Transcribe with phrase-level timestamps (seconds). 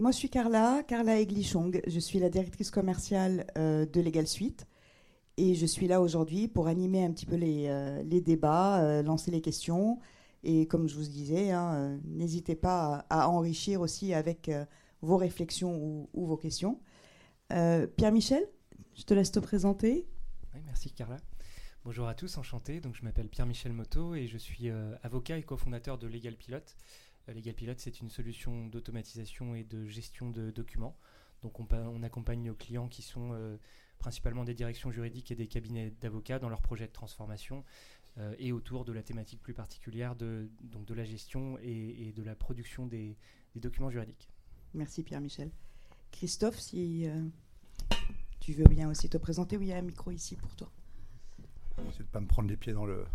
[0.00, 1.82] moi, je suis Carla, Carla Eglichong.
[1.86, 4.66] Je suis la directrice commerciale euh, de Legal Suite.
[5.36, 9.02] Et je suis là aujourd'hui pour animer un petit peu les, euh, les débats, euh,
[9.02, 9.98] lancer les questions.
[10.42, 14.50] Et comme je vous disais, hein, n'hésitez pas à, enrichir aussi avec
[15.02, 16.80] vos réflexions ou, vos questions.
[17.50, 18.48] Pierre-Michel,
[18.94, 20.06] je te laisse te présenter.
[20.64, 21.18] Merci Carla.
[21.84, 22.80] Bonjour à tous, enchanté.
[22.80, 24.70] Donc, je m'appelle Pierre-Michel Moto et je suis
[25.02, 26.74] avocat et cofondateur de Legal Pilote.
[27.30, 30.96] Euh, Legal Pilot, c'est une solution d'automatisation et de gestion de documents.
[31.42, 33.56] Donc on, accompagne nos clients qui sont euh,
[33.98, 37.64] principalement des directions juridiques et des cabinets d'avocats dans leurs projets de transformation
[38.18, 42.22] euh, et autour de la thématique plus particulière de, donc de la gestion et, de
[42.22, 43.16] la production des,
[43.56, 44.28] documents juridiques.
[44.74, 45.50] Merci Pierre-Michel.
[46.12, 47.08] Christophe, si
[48.40, 50.70] tu veux bien aussi te présenter, oui, il y a un micro ici pour toi.
[51.86, 53.06] J'essaie de ne pas me prendre les pieds dans le,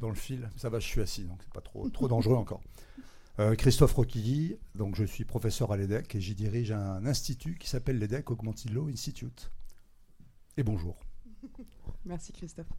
[0.00, 0.50] dans le fil.
[0.56, 2.60] Ça va, je suis assis, donc c'est pas trop, trop dangereux encore.
[3.40, 7.68] Euh, Christophe Roquilly, donc je suis professeur à l'EDEC et j'y dirige un institut qui
[7.68, 9.52] s'appelle l'EDEC Augmented Law Institute.
[10.56, 10.98] Et bonjour.
[12.04, 12.72] Merci Christophe.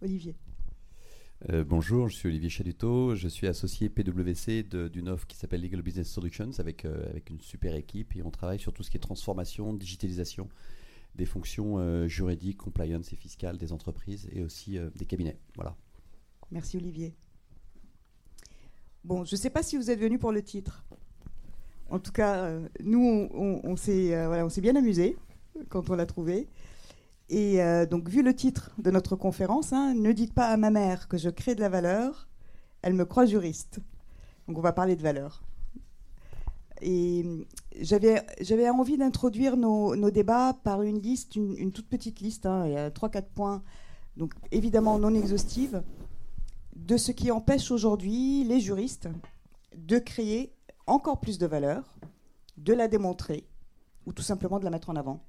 [0.00, 0.34] Olivier.
[1.50, 5.82] Euh, bonjour, je suis Olivier Chaluteau, je suis associé PwC d'une offre qui s'appelle Legal
[5.82, 8.96] Business Solutions avec, euh, avec une super équipe et on travaille sur tout ce qui
[8.96, 10.48] est transformation, digitalisation
[11.14, 15.38] des fonctions juridiques, compliance et fiscales des entreprises et aussi des cabinets.
[15.56, 15.76] Voilà.
[16.50, 17.14] Merci Olivier.
[19.04, 20.84] Bon, je ne sais pas si vous êtes venu pour le titre.
[21.90, 25.16] En tout cas, euh, nous, on, on s'est euh, bien amusé
[25.68, 26.48] quand on l'a trouvé.
[27.28, 30.70] Et euh, donc, vu le titre de notre conférence, hein, ne dites pas à ma
[30.70, 32.28] mère que je crée de la valeur,
[32.82, 33.80] elle me croit juriste.
[34.46, 35.42] Donc, on va parler de valeur.
[36.82, 37.24] Et
[37.80, 42.76] j'avais envie d'introduire nos, débats par une liste, une, toute petite liste, hein, il y
[42.76, 43.62] a 3-4 points,
[44.16, 45.82] donc évidemment non exhaustive,
[46.86, 49.08] de ce qui empêche aujourd'hui les juristes
[49.76, 50.52] de créer
[50.86, 51.96] encore plus de valeur,
[52.56, 53.46] de la démontrer
[54.04, 55.20] ou tout simplement de la mettre en avant.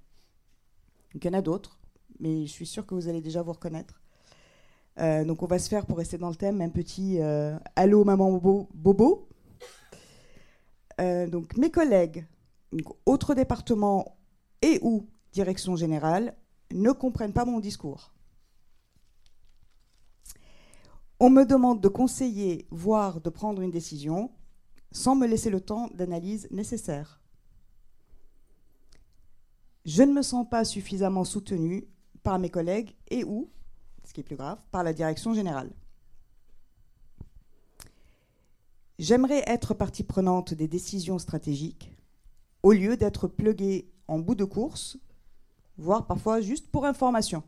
[1.14, 1.80] il y en a d'autres,
[2.20, 4.02] mais je suis sûre que vous allez déjà vous reconnaître.
[5.00, 8.04] Euh, donc on va se faire, pour rester dans le thème, un petit euh, Allô
[8.04, 8.32] maman
[8.74, 9.30] bobo.
[11.02, 12.26] Euh, donc mes collègues,
[13.06, 14.18] autres départements
[14.64, 16.36] et ou direction générale,
[16.72, 18.12] ne comprennent pas mon discours.
[21.26, 24.30] On me demande de conseiller, voire de prendre une décision,
[24.92, 27.22] sans me laisser le temps d'analyse nécessaire.
[29.86, 31.88] Je ne me sens pas suffisamment soutenu
[32.24, 33.50] par mes collègues et ou,
[34.04, 35.72] ce qui est plus grave, par la direction générale.
[39.00, 41.96] J'aimerais être partie prenante des décisions stratégiques
[42.64, 44.98] au lieu d'être plugué en bout de course,
[45.78, 47.44] voire parfois juste pour information.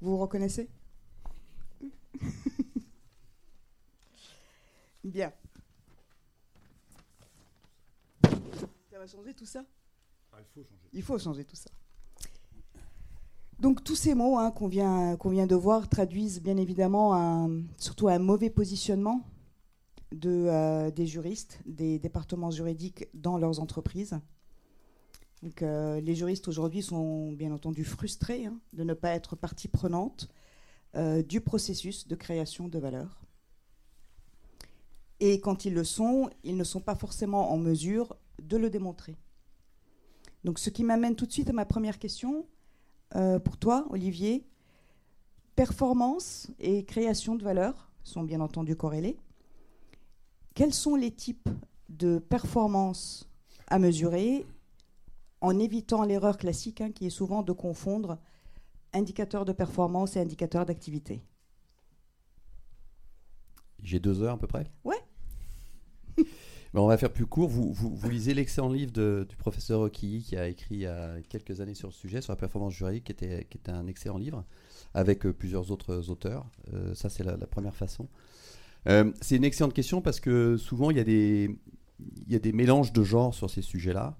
[0.00, 0.68] Vous vous reconnaissez
[5.04, 5.32] Bien.
[8.22, 9.64] Ça va changer tout ça?
[10.32, 10.88] Ah, il, faut changer.
[10.92, 11.70] il faut changer tout ça.
[13.58, 18.08] Donc tous ces mots hein, qu'on vient, vient, de voir traduisent bien évidemment un, surtout
[18.08, 19.22] un mauvais positionnement
[20.12, 24.18] de, euh, des juristes, des départements juridiques dans leurs entreprises.
[25.42, 29.68] Donc, euh, les juristes aujourd'hui sont bien entendu frustrés hein, de ne pas être partie
[29.68, 30.28] prenante
[30.96, 33.22] euh, du processus de création de valeur.
[35.20, 39.16] Et quand ils le sont, ils ne sont pas forcément en mesure de le démontrer.
[40.44, 42.46] Donc, ce qui m'amène tout de suite à ma première question
[43.16, 44.46] euh, pour toi, Olivier.
[45.56, 49.18] Performance et création de valeur sont bien entendu corrélés.
[50.54, 51.48] Quels sont les types
[51.90, 53.28] de performance
[53.66, 54.46] à mesurer
[55.40, 58.18] en évitant l'erreur classique hein, qui est souvent de confondre
[58.92, 61.22] indicateur de performance et indicateur d'activité.
[63.82, 64.66] J'ai deux heures à peu près?
[64.84, 65.02] Ouais.
[66.74, 67.48] on va faire plus court.
[67.48, 71.60] Vous, vous, lisez l'excellent livre du professeur Oki qui a écrit il y a quelques
[71.60, 74.44] années sur le sujet, sur la performance juridique, qui était, qui était un excellent livre,
[74.94, 76.46] avec euh, plusieurs autres auteurs.
[76.74, 78.08] Euh, ça, c'est la, première façon.
[78.88, 81.58] Euh, c'est une excellente question parce que souvent, il y, a des,
[82.26, 84.18] il y a des mélanges de genres sur ces sujets-là.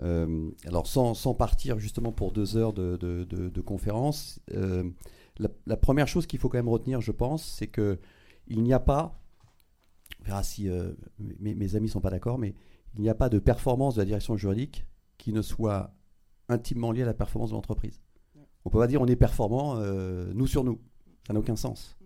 [0.00, 4.90] Euh, alors sans, partir justement pour deux heures de, conférence, euh,
[5.38, 7.98] la, première chose qu'il faut quand même retenir, je pense, c'est que
[8.48, 9.20] il n'y a pas,
[10.20, 12.54] on verra si euh, mes, mes, amis sont pas d'accord, mais
[12.96, 14.86] il n'y a pas de performance de la direction juridique
[15.18, 15.94] qui ne soit
[16.48, 18.00] intimement liée à la performance de l'entreprise.
[18.64, 19.76] On peut pas dire on est performant
[20.34, 20.80] nous sur nous,
[21.26, 21.96] ça n'a aucun sens.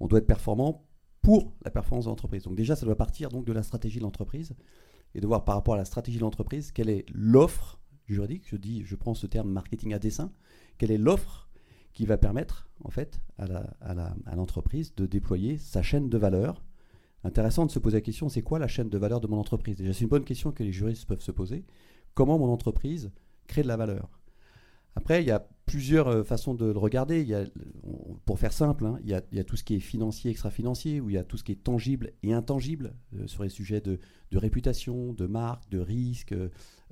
[0.00, 0.84] On doit être performant
[1.22, 2.44] pour la performance de l'entreprise.
[2.44, 4.54] Donc déjà, ça doit partir donc de la stratégie de l'entreprise
[5.14, 8.44] et de voir par rapport à la stratégie de l'entreprise quelle est l'offre juridique.
[8.46, 10.32] Je dis, je prends ce terme marketing à dessin.
[10.78, 11.48] Quelle est l'offre
[11.92, 16.62] qui va permettre en fait à l'entreprise de déployer sa chaîne de valeur
[17.24, 19.76] intéressant de se poser la question, c'est quoi la chaîne de valeur de mon entreprise?
[19.76, 21.64] Déjà, c'est une bonne question que les juristes peuvent se poser.
[22.14, 23.10] Comment mon entreprise
[23.48, 24.08] crée de la valeur?
[24.94, 27.44] Après, il y a plusieurs euh, façons de le regarder.
[28.24, 31.14] Pour faire simple, hein, il, y a, tout ce qui est financier, extra-financier, où il
[31.14, 33.98] y a tout ce qui est tangible et intangible euh, sur les sujets de,
[34.32, 36.34] réputation, de marque, de risque,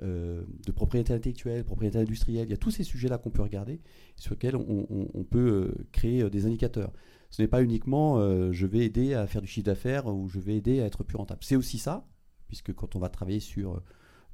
[0.02, 2.46] euh, de propriété intellectuelle, propriété industrielle.
[2.46, 3.80] Il y a tous ces sujets-là qu'on peut regarder,
[4.16, 6.92] sur lesquels on, peut créer des indicateurs.
[7.30, 8.20] Ce n'est pas uniquement
[8.52, 11.16] je vais aider à faire du chiffre d'affaires ou je vais aider à être plus
[11.16, 11.40] rentable.
[11.42, 12.06] C'est aussi ça,
[12.46, 13.82] puisque quand on va travailler sur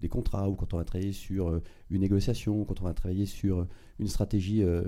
[0.02, 3.24] des contrats, ou quand on va travailler sur euh, une négociation, quand on va travailler
[3.24, 3.68] sur euh,
[4.00, 4.82] une stratégie euh,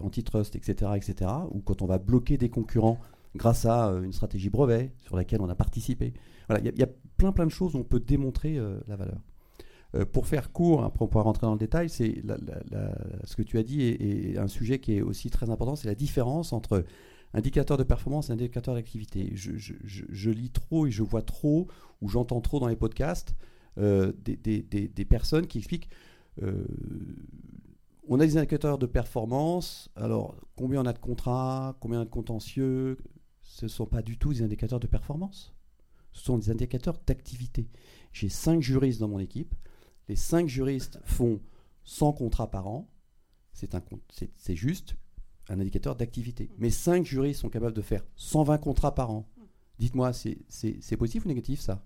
[0.00, 3.00] antitrust, etc., etc., ou quand on va bloquer des concurrents
[3.34, 6.12] grâce à une stratégie brevet sur laquelle on a participé.
[6.48, 8.58] Voilà, il y, a plein plein de choses où on peut démontrer
[8.88, 9.20] la valeur.
[10.10, 12.24] pour faire court, après on pourra rentrer dans le détail, c'est
[13.22, 15.94] ce que tu as dit est, un sujet qui est aussi très important, c'est la
[15.94, 16.84] différence entre
[17.34, 19.30] indicateur de performance et indicateur d'activité.
[19.34, 21.68] Je, lis trop et je vois trop,
[22.02, 23.36] ou j'entends trop dans les podcasts,
[23.78, 25.88] euh, des, personnes qui expliquent
[26.42, 26.64] euh,
[28.08, 32.04] on a des indicateurs de performance, alors combien on a de contrats, combien on a
[32.04, 32.98] de contentieux,
[33.42, 35.54] ce ne sont pas du tout des indicateurs de performance,
[36.12, 37.68] ce sont des indicateurs d'activité.
[38.12, 39.54] J'ai cinq juristes dans mon équipe,
[40.08, 41.40] les cinq juristes font
[41.84, 42.90] 100 contrats par an,
[43.52, 44.96] c'est juste
[45.48, 46.50] un indicateur d'activité.
[46.58, 49.28] Mais cinq juristes sont capables de faire 120 contrats par an.
[49.78, 51.84] Dites-moi, c'est positif ou négatif ça?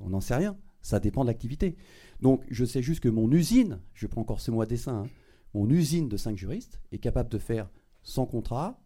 [0.00, 0.56] On n'en sait rien.
[0.84, 1.76] Ça dépend de l'activité.
[2.20, 5.08] Donc, je sais juste que mon usine, je prends encore ce mot à dessin, hein,
[5.54, 7.70] mon usine de 5 juristes est capable de faire
[8.02, 8.78] 100 contrats.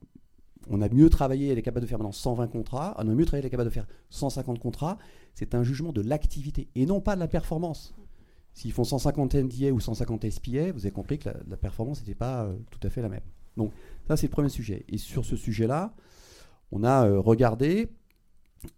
[0.70, 2.94] On a mieux travaillé, elle est capable de faire maintenant 120 contrats.
[2.98, 4.96] On a mieux travaillé, elle est capable de faire 150 contrats.
[5.34, 7.96] C'est un jugement de l'activité et non pas de la performance.
[8.52, 12.44] S'ils font 150 NDA ou 150 SPA, vous avez compris que la, performance n'était pas
[12.44, 13.22] euh, tout à fait la même.
[13.56, 13.72] Donc,
[14.06, 14.84] ça, c'est le premier sujet.
[14.88, 15.94] Et sur ce sujet-là,
[16.70, 17.90] on a euh, regardé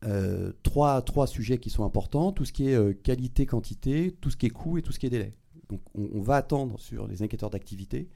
[0.05, 4.31] euh, trois, trois sujets qui sont importants, tout ce qui est euh, qualité, quantité, tout
[4.31, 5.35] ce qui est coût et tout ce qui est délai.
[5.71, 8.09] Donc on, va attendre sur les indicateurs d'activité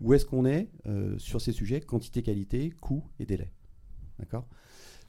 [0.00, 3.52] où est-ce qu'on est, euh, sur ces sujets, quantité, qualité, coût et délai.
[4.18, 4.46] D'accord?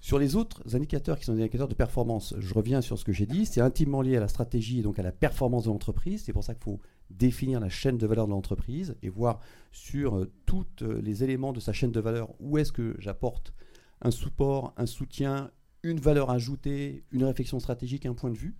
[0.01, 3.13] Sur les autres indicateurs qui sont des indicateurs de performance, je reviens sur ce que
[3.13, 6.23] j'ai dit, c'est intimement lié à la stratégie et donc à la performance de l'entreprise.
[6.25, 9.39] C'est pour ça qu'il faut définir la chaîne de valeur de l'entreprise et voir
[9.71, 13.53] sur tous les éléments de sa chaîne de valeur où est-ce que j'apporte
[14.01, 15.51] un support, un soutien,
[15.83, 18.55] une valeur ajoutée, une réflexion stratégique, un point de vue.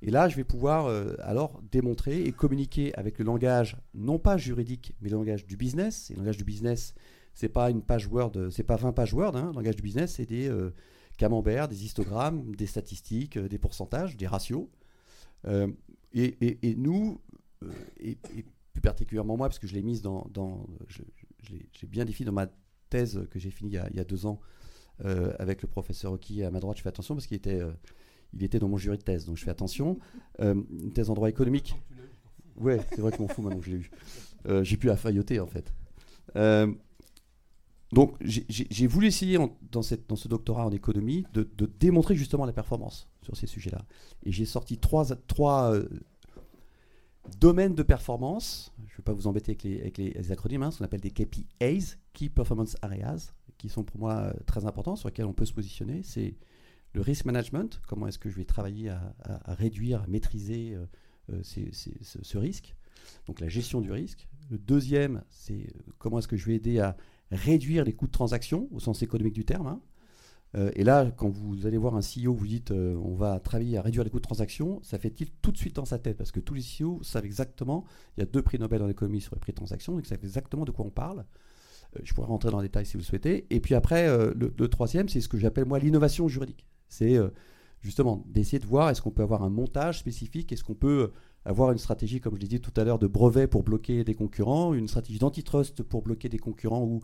[0.00, 4.36] Et là, je vais pouvoir euh, alors démontrer et communiquer avec le langage, non pas
[4.36, 6.10] juridique, mais le langage du business.
[6.10, 6.94] Et le langage du business,
[7.34, 9.36] c'est pas une page Word, c'est pas 20 pages Word.
[9.36, 9.48] Hein.
[9.48, 10.72] Le langage du business, c'est des euh,
[11.16, 14.68] camemberts, des histogrammes, des statistiques, euh, des pourcentages, des ratios.
[16.14, 17.20] Et, nous,
[18.00, 18.16] et,
[18.72, 20.28] plus particulièrement moi, parce que je l'ai mise dans,
[21.38, 22.48] j'ai bien défini dans ma
[22.88, 24.40] thèse que j'ai finie il y, a, deux ans
[25.04, 27.70] euh, avec le professeur qui à ma droite, je fais attention parce qu'il était, euh,
[28.40, 29.98] était dans mon jury de thèse, donc je fais attention.
[30.40, 31.76] Euh, une thèse en droit économique.
[32.56, 33.90] Ouais, c'est vrai que je m'en fous maintenant que je l'ai eu.
[34.64, 35.72] j'ai pu affailloter en fait.
[37.92, 39.38] donc j'ai voulu essayer
[39.70, 41.48] dans, ce doctorat en économie de,
[41.78, 43.84] démontrer justement la performance sur ces sujets-là.
[44.24, 45.72] Et j'ai sorti trois, trois
[47.38, 48.72] domaines de performance.
[48.88, 51.00] Je ne vais pas vous embêter avec les, avec les, acronymes, hein, ce qu'on appelle
[51.00, 55.34] des KPIs, Key Performance Areas qui sont pour moi euh, très importants, sur lesquels on
[55.34, 56.36] peut se positionner, c'est
[56.94, 59.14] le risk management, comment est-ce que je vais travailler à,
[59.48, 60.86] réduire, à maîtriser euh,
[61.32, 62.74] euh, ce, risque,
[63.26, 64.26] donc la gestion du risque.
[64.50, 65.66] Le deuxième, c'est
[65.98, 66.96] comment est-ce que je vais aider à
[67.30, 69.66] réduire les coûts de transaction au sens économique du terme.
[69.66, 69.80] Hein.
[70.74, 74.02] et là, quand vous allez voir un CEO, vous dites on va travailler à réduire
[74.02, 76.16] les coûts de transaction, ça fait il tout de suite dans sa tête?
[76.16, 77.84] Parce que tous les CEO savent exactement,
[78.16, 80.08] il y a deux prix Nobel en économie sur les prix de transaction, donc ils
[80.08, 81.26] savent exactement de quoi on parle.
[81.98, 83.46] Euh, je pourrais rentrer dans le détail si vous le souhaitez.
[83.50, 86.66] Et puis après, euh, le, troisième, c'est ce que j'appelle moi l'innovation juridique.
[86.88, 87.28] C'est euh,
[87.80, 91.12] justement d'essayer de voir est-ce qu'on peut avoir un montage spécifique, est-ce qu'on peut
[91.44, 94.14] avoir une stratégie, comme je l'ai dit tout à l'heure, de brevet pour bloquer des
[94.14, 97.00] concurrents, une stratégie d'antitrust pour bloquer des concurrents ou,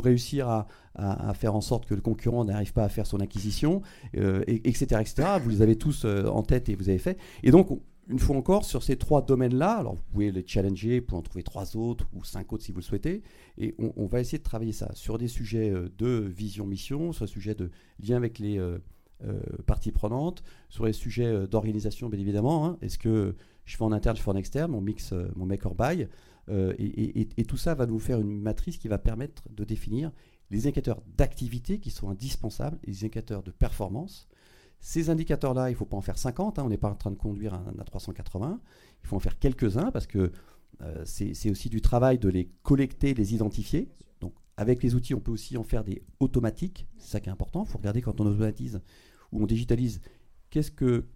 [0.00, 3.80] réussir à, à, faire en sorte que le concurrent n'arrive pas à faire son acquisition,
[4.12, 5.38] etc., etc.
[5.42, 7.16] Vous les avez tous en tête et vous avez fait.
[7.42, 7.70] Et donc,
[8.08, 11.42] une fois encore, sur ces trois domaines-là, alors vous pouvez les challenger pour en trouver
[11.42, 13.22] trois autres ou cinq autres si vous le souhaitez,
[13.58, 17.30] et on, va essayer de travailler ça sur des sujets euh, de vision-mission, sur des
[17.30, 17.70] sujets de
[18.02, 18.78] lien avec les euh,
[19.24, 22.66] euh, parties prenantes, sur les sujets d'organisation, bien évidemment.
[22.66, 22.78] Hein.
[22.80, 23.34] Est-ce que
[23.66, 26.08] je fais en interne, je fais en externe, mon mix, mon make or buy,
[26.50, 30.10] et, et, tout ça va nous faire une matrice qui va permettre de définir
[30.50, 34.26] les indicateurs d'activité qui sont indispensables, les indicateurs de performance
[34.80, 37.10] ces indicateurs-là, il ne faut pas en faire 50, hein, on n'est pas en train
[37.10, 38.58] de conduire un A380,
[39.02, 40.32] il faut en faire quelques-uns parce que
[40.82, 43.88] euh, c'est aussi du travail de les collecter, les identifier.
[44.20, 47.32] Donc avec les outils, on peut aussi en faire des automatiques, c'est ça qui est
[47.32, 48.80] important, il faut regarder quand on automatise
[49.32, 50.00] où on digitalise,
[50.50, 51.06] qu'est-ce que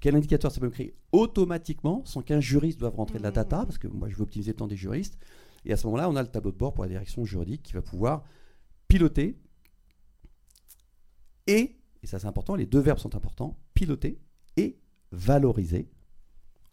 [0.00, 3.64] quel indicateur ça peut me créer automatiquement sans qu'un juriste doive rentrer de la data,
[3.66, 5.18] parce que moi je veux optimiser le temps des juristes.
[5.66, 7.74] Et à ce moment-là, on a le tableau de bord pour la direction juridique qui
[7.74, 8.24] va pouvoir
[8.88, 9.38] piloter
[11.46, 14.20] et, et ça c'est important, les deux verbes sont importants, piloter
[14.56, 14.78] et
[15.12, 15.88] valoriser,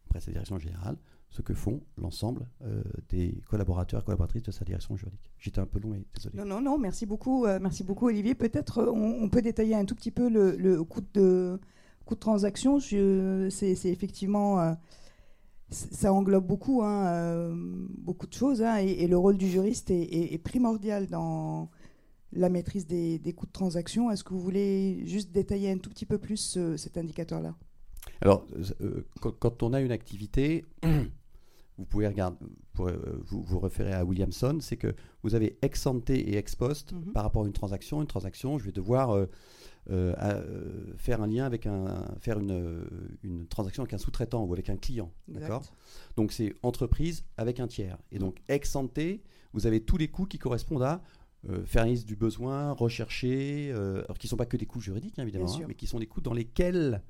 [0.06, 0.98] après sa direction générale,
[1.30, 5.32] ce que font l'ensemble euh, des collaborateurs et collaboratrices de sa direction juridique.
[5.38, 6.38] J'étais un peu long et désolé.
[6.38, 8.34] Non, non, non, merci beaucoup, euh, merci beaucoup Olivier.
[8.34, 11.60] Peut-être euh, on, peut détailler un tout petit peu le, coût, de,
[12.06, 12.80] coût de transaction.
[12.80, 14.76] C'est effectivement,
[15.70, 17.54] ça englobe beaucoup, hein,
[17.98, 21.70] beaucoup de choses, hein, et, le rôle du juriste est primordial dans
[22.34, 24.12] la maîtrise des, des coûts de transaction.
[24.12, 27.56] Est-ce que vous voulez juste détailler un tout petit peu plus ce- cet indicateur-là?
[28.22, 28.46] Alors,
[28.82, 30.66] euh, quand, quand on a une activité,
[31.78, 32.38] vous pouvez regarder,
[32.80, 34.94] euh, vous, vous référer à Williamson, c'est que
[35.24, 37.12] vous avez ex ante et ex post Mhm.
[37.14, 38.02] par rapport à une transaction.
[38.02, 39.26] Une transaction, je vais devoir euh,
[39.90, 42.84] euh, à- euh, faire un lien avec un, faire une, euh,
[43.24, 45.64] une transaction avec un sous-traitant ou avec un client, d'accord?
[46.18, 47.98] Donc c'est entreprise avec un tiers.
[48.12, 49.00] Et donc ex ante,
[49.54, 51.02] vous avez tous les coûts qui correspondent à
[51.50, 54.66] euh, faire une liste du besoin, rechercher, euh, alors qui ne sont pas que des
[54.66, 57.02] coûts juridiques hein, évidemment, hein, mais qui sont des coûts dans lesquels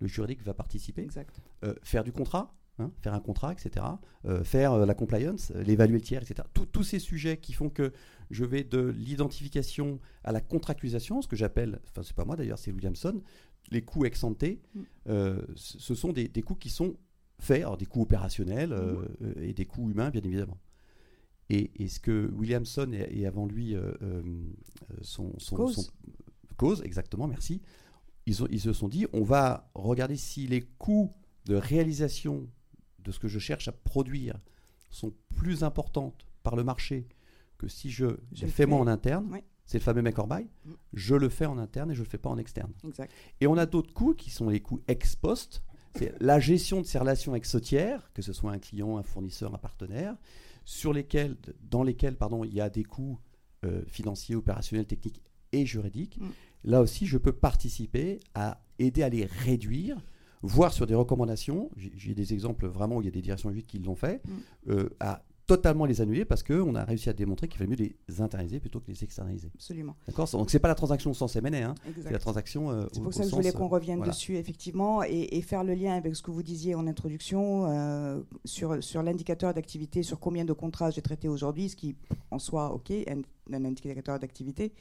[0.00, 1.02] le juridique va participer.
[1.02, 1.40] Exact.
[1.64, 3.84] Euh, faire du contrat, hein, faire un contrat, etc.
[4.42, 6.46] Faire la compliance, l'évaluer le tiers, etc.
[6.54, 7.92] Tous- Tous ces sujets qui font que
[8.30, 12.58] je vais de l'identification à la contractualisation, ce que j'appelle, enfin c'est pas moi d'ailleurs,
[12.58, 13.22] c'est Williamson,
[13.70, 14.82] les coûts ex ante, Mm.
[15.56, 16.96] ce sont des, des coûts qui sont
[17.38, 19.04] faits, alors des coûts opérationnels euh,
[19.40, 20.58] et des coûts humains bien évidemment.
[21.50, 24.22] Et, et ce que Williamson et, et avant lui euh, euh,
[25.02, 25.74] son, son- Cause.
[25.74, 25.92] son-
[26.56, 27.60] cause, exactement, merci,
[28.26, 31.12] ils, ont- ils se sont dit, on va regarder si les coûts
[31.46, 32.48] de réalisation
[33.00, 34.40] de ce que je cherche à produire
[34.90, 37.06] sont plus importantes par le marché
[37.58, 39.28] que si je, Je les fais moi en interne.
[39.30, 39.40] Oui.
[39.66, 40.44] C'est le fameux make or buy.
[40.64, 40.72] Mm.
[40.94, 42.72] Je le fais en interne et je ne le fais pas en externe.
[42.86, 43.12] Exact.
[43.40, 45.62] Et on a d'autres coûts qui sont les coûts ex post.
[45.96, 49.02] C'est la gestion de ces relations avec ce tiers, que ce soit un client, un
[49.02, 50.16] fournisseur, un partenaire,
[50.64, 51.36] sur lesquels,
[51.70, 53.18] dans lesquels pardon, il y a des coûts
[53.64, 56.18] euh, financiers, opérationnels, techniques et juridiques.
[56.20, 56.26] Mm.
[56.64, 59.96] Là aussi, je peux participer à aider à les réduire,
[60.42, 61.70] voire sur des recommandations.
[61.76, 64.70] J'ai des exemples vraiment où il y a des directions juridiques qui l'ont fait, Mm.
[64.70, 68.20] euh, à totalement les annuler parce qu'on a réussi à démontrer qu'il fallait mieux les
[68.22, 69.50] internaliser plutôt que les externaliser.
[69.54, 69.94] Absolument.
[70.06, 70.28] D'accord?
[70.32, 72.70] Donc c'est pas la transaction sans M&A, hein, c'est la transaction.
[72.70, 74.12] euh, C'est au- pour au ça que je sens, voulais qu'on euh, revienne voilà.
[74.12, 78.20] dessus, effectivement, et, et faire le lien avec ce que vous disiez en introduction euh,
[78.44, 81.94] sur, sur l'indicateur d'activité, sur combien de contrats j'ai traité aujourd'hui, ce qui
[82.30, 83.20] en soi, OK, un,
[83.52, 84.72] un indicateur d'activité.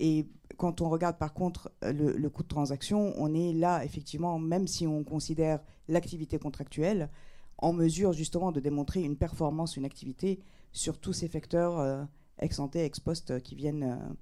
[0.00, 4.40] Et quand on regarde par contre le, le coût de transaction, on est là, effectivement,
[4.40, 7.10] même si on considère l'activité contractuelle,
[7.58, 10.40] en mesure justement de démontrer une performance, une activité
[10.72, 12.04] sur tous ces facteurs euh,
[12.38, 14.14] ex ante, ex post euh, qui viennent euh,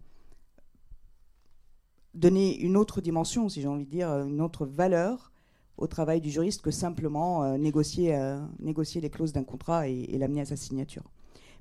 [2.14, 5.32] donner une autre dimension, si j'ai envie de dire, une autre valeur
[5.78, 8.14] au travail du juriste que simplement négocier,
[8.58, 11.04] négocier les clauses d'un contrat et, l'amener à sa signature.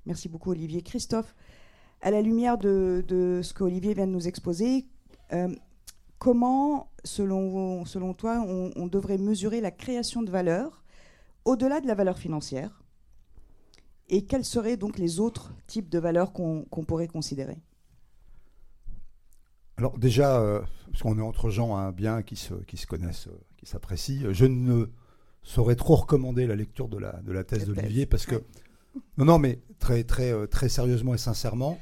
[0.05, 0.81] Merci beaucoup Olivier.
[0.81, 1.33] Christophe,
[2.01, 3.01] à la lumière de,
[3.41, 4.85] ce qu'Olivier vient de nous exposer,
[6.19, 7.85] comment, selon,
[8.17, 10.80] toi, on devrait mesurer la création de valeur
[11.45, 12.83] au-delà de la valeur financière
[14.09, 17.57] Et quels seraient donc les autres types de valeurs qu'on pourrait considérer?
[19.77, 23.27] Alors déjà, euh, parce qu'on est entre gens hein, bien qui se, qui se connaissent,
[23.27, 24.87] euh, qui s'apprécient, euh, je ne
[25.41, 28.43] saurais trop recommander la lecture de la, de la thèse d'Olivier parce que
[29.17, 31.79] non, non, mais très, très, très sérieusement et sincèrement,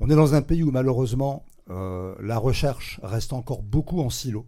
[0.00, 4.46] on est dans un pays où malheureusement euh, la recherche reste encore beaucoup en silo.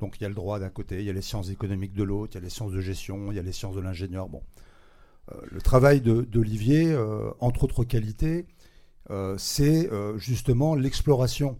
[0.00, 2.02] Donc il y a le droit d'un côté, il y a les sciences économiques de
[2.02, 4.28] l'autre, il y a les sciences de gestion, il y a les sciences de l'ingénieur.
[5.32, 8.46] Euh, le travail d'Olivier, euh, entre autres qualités,
[9.10, 11.58] euh, c'est justement l'exploration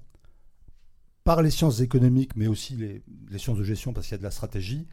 [1.25, 3.03] par les sciences économiques, mais aussi les,
[3.39, 4.87] sciences de gestion, parce qu'il y a de la stratégie,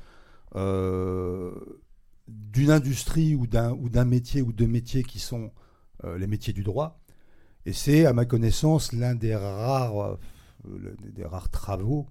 [2.27, 5.51] d'une industrie ou d'un métier ou de métiers qui sont
[6.03, 6.99] les métiers du droit.
[7.65, 10.17] Et c'est, à ma connaissance, l'un des rares
[11.51, 12.07] travaux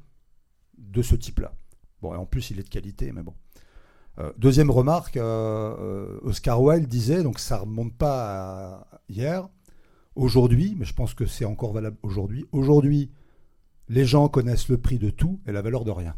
[0.82, 1.54] de ce type-là.
[2.00, 3.34] Bon, et en plus, il est de qualité, mais bon.
[4.18, 9.48] Euh, deuxième remarque, euh, euh, Oscar Wilde disait, donc ça remonte pas hier,
[10.16, 12.44] aujourd'hui, mais je pense que c'est encore valable aujourd'hui.
[12.52, 13.10] Aujourd'hui,
[13.88, 16.16] les gens connaissent le prix de tout et la valeur de rien.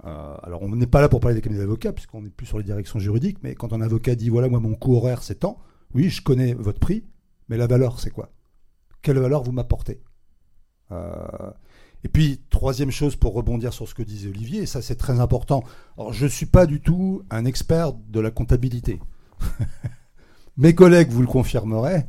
[0.00, 2.64] Alors, on n'est pas là pour parler des cabinets d'avocats, puisqu'on n'est plus sur les
[2.64, 5.58] directions juridiques, mais quand un avocat dit voilà, moi, mon coût horaire, c'est tant,
[5.92, 7.04] oui, je connais votre prix,
[7.48, 8.32] mais la valeur, c'est quoi?
[9.02, 10.00] Quelle valeur vous m'apportez?
[12.04, 15.20] Et puis, troisième chose pour rebondir sur ce que disait Olivier, et ça, c'est très
[15.20, 15.64] important.
[16.10, 19.00] Je ne suis pas du tout un expert de la comptabilité.
[20.56, 22.06] Mes collègues vous le confirmeraient,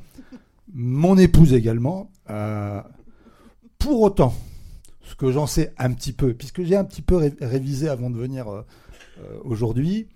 [0.73, 2.11] mon épouse également.
[2.29, 2.81] Euh,
[3.77, 4.33] pour autant,
[5.03, 8.17] ce que j'en sais un petit peu, puisque j'ai un petit peu révisé avant de
[8.17, 8.61] venir euh,
[9.19, 10.07] euh, aujourd'hui.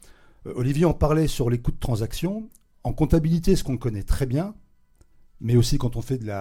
[0.46, 2.50] Olivier en parlait sur les coûts de transaction.
[2.84, 4.54] En comptabilité, ce qu'on connaît très bien,
[5.44, 6.32] mais aussi quand on fait de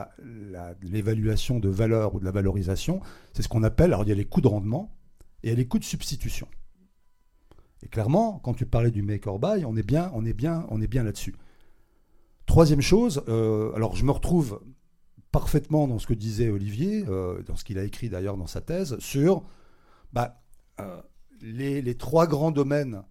[0.81, 3.01] l'évaluation de valeur ou de la valorisation,
[3.35, 4.95] c'est ce qu'on appelle, alors il y a les coûts de rendement
[5.43, 6.47] et il y a les coûts de substitution.
[7.83, 10.67] Et clairement, quand tu parlais du make or buy, on est bien, on est bien,
[10.71, 11.35] on est bien là-dessus.
[12.47, 14.61] Troisième chose, euh, alors je me retrouve
[15.33, 18.61] parfaitement dans ce que disait Olivier, euh, dans ce qu'il a écrit d'ailleurs dans sa
[18.61, 19.43] thèse, sur
[20.13, 20.45] bah,
[20.81, 21.03] euh,
[21.41, 23.03] les, trois grands domaines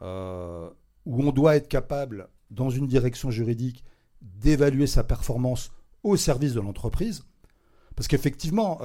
[0.00, 3.84] où on doit être capable, dans une direction juridique,
[4.40, 7.24] d'évaluer sa performance au service de l'entreprise.
[7.96, 8.80] Parce qu'effectivement,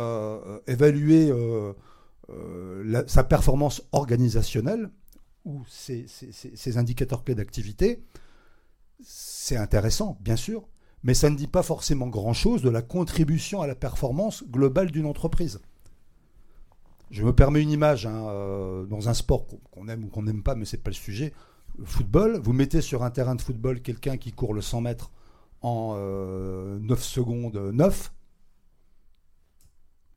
[0.67, 1.33] évaluer
[3.07, 4.91] sa performance organisationnelle,
[5.45, 8.03] ou ces, indicateurs clés d'activité,
[9.01, 10.67] c'est intéressant, bien sûr,
[11.03, 15.05] mais ça ne dit pas forcément grand-chose de la contribution à la performance globale d'une
[15.05, 15.61] entreprise.
[17.09, 20.43] Je me permets une image hein, euh, dans un sport qu'on aime ou qu'on n'aime
[20.43, 21.33] pas, mais ce n'est pas le sujet.
[21.83, 25.11] Football, vous mettez sur un terrain de football quelqu'un qui court le 100 mètres
[25.61, 28.13] en 9 euh, secondes 9.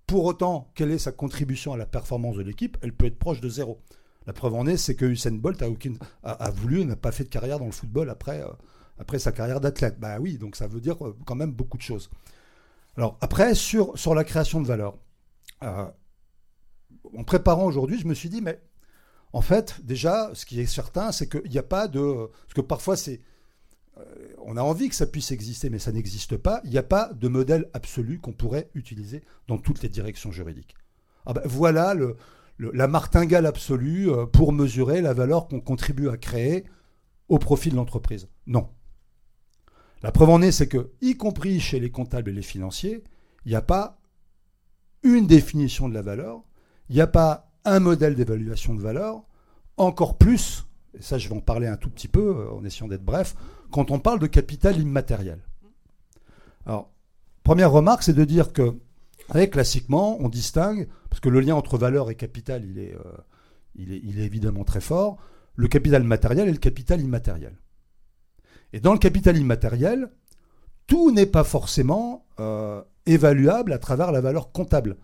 [0.07, 2.77] Pour autant, quelle est sa contribution à la performance de l'équipe?
[2.83, 3.81] Elle peut être proche de zéro.
[4.27, 7.25] La preuve en est, c'est que Usain Bolt a, aucune, a, voulu, n'a pas fait
[7.25, 8.53] de carrière dans le football après, euh,
[8.99, 9.99] après sa carrière d'athlète.
[9.99, 12.11] Bah oui, donc ça veut dire euh, quand même beaucoup de choses.
[12.97, 14.97] Alors après, sur, sur la création de valeur,
[15.63, 18.61] en préparant aujourd'hui, je me suis dit, mais
[19.33, 22.27] en fait, déjà, ce qui est certain, c'est qu'il n'y a pas de...
[22.27, 23.21] Parce que parfois, c'est...
[24.39, 26.61] on a envie que ça puisse exister, mais ça n'existe pas.
[26.65, 30.75] Il n'y a pas de modèle absolu qu'on pourrait utiliser dans toutes les directions juridiques.
[31.27, 31.95] Ah ben, voilà
[32.59, 36.65] la martingale absolue euh, pour mesurer la valeur qu'on contribue à créer
[37.29, 38.29] au profit de l'entreprise.
[38.47, 38.69] Non.
[40.03, 43.05] La preuve en est, c'est que, y compris chez les comptables et les financiers,
[43.45, 44.01] il n'y a pas
[45.03, 46.43] une définition de la valeur,
[46.88, 49.23] il n'y a pas un modèle d'évaluation de valeur,
[49.77, 50.66] encore plus,
[50.98, 53.35] et ça je vais en parler un tout petit peu euh, en essayant d'être bref,
[53.70, 55.40] quand on parle de capital immatériel.
[56.66, 56.90] Alors,
[57.42, 58.74] première remarque, c'est de dire que
[59.50, 63.16] classiquement, on distingue, parce que le lien entre valeur et capital, il est, euh,
[63.74, 65.16] il est, évidemment très fort,
[65.57, 67.57] le capital matériel et le capital immatériel.
[68.72, 70.11] Et dans le capital immatériel,
[70.87, 74.96] tout n'est pas forcément euh, évaluable à travers la valeur comptable.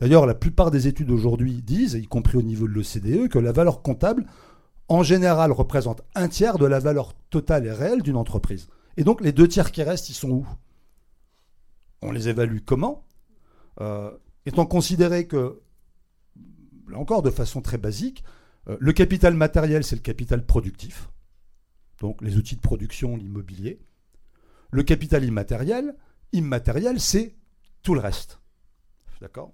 [0.00, 3.52] D'ailleurs, la plupart des études aujourd'hui disent, y compris au niveau de l'OCDE, que la
[3.52, 4.26] valeur comptable,
[4.88, 8.68] en général, représente un tiers de la valeur totale et réelle d'une entreprise.
[8.96, 10.46] Et donc, les deux tiers qui restent, ils sont où?
[12.02, 13.06] On les évalue comment?
[13.80, 14.10] Euh,
[14.44, 15.62] étant considéré que,
[16.88, 18.24] là encore de façon très basique,
[18.68, 21.08] euh, le capital matériel, c'est le capital productif,
[22.00, 23.80] donc les outils de production, l'immobilier.
[24.70, 25.94] Le capital immatériel,
[26.32, 27.36] immatériel, c'est
[27.82, 28.40] tout le reste.
[29.20, 29.52] D'accord?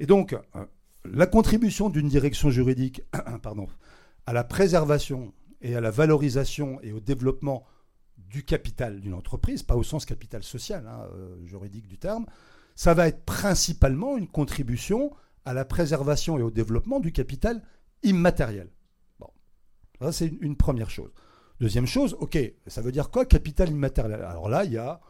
[0.00, 0.64] Et donc, euh,
[1.04, 3.02] la contribution d'une direction juridique
[3.42, 3.68] pardon,
[4.26, 7.64] à la préservation et à la valorisation et au développement
[8.16, 11.08] du capital d'une entreprise, pas au sens capital social, hein,
[11.44, 12.26] juridique du terme,
[12.74, 15.12] ça va être principalement une contribution
[15.44, 17.62] à la préservation et au développement du capital
[18.02, 18.70] immatériel.
[19.20, 19.30] Bon,
[20.00, 21.12] ça c'est une, première chose.
[21.60, 24.22] Deuxième chose, ok, ça veut dire quoi capital immatériel?
[24.22, 25.00] Alors là, il y a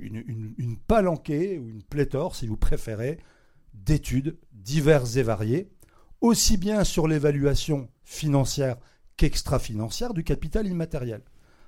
[0.00, 3.18] une, palanquée ou une pléthore, si vous préférez,
[3.74, 5.70] d'études diverses et variées,
[6.20, 8.76] aussi bien sur l'évaluation financière
[9.16, 11.22] qu'extra-financière du capital immatériel.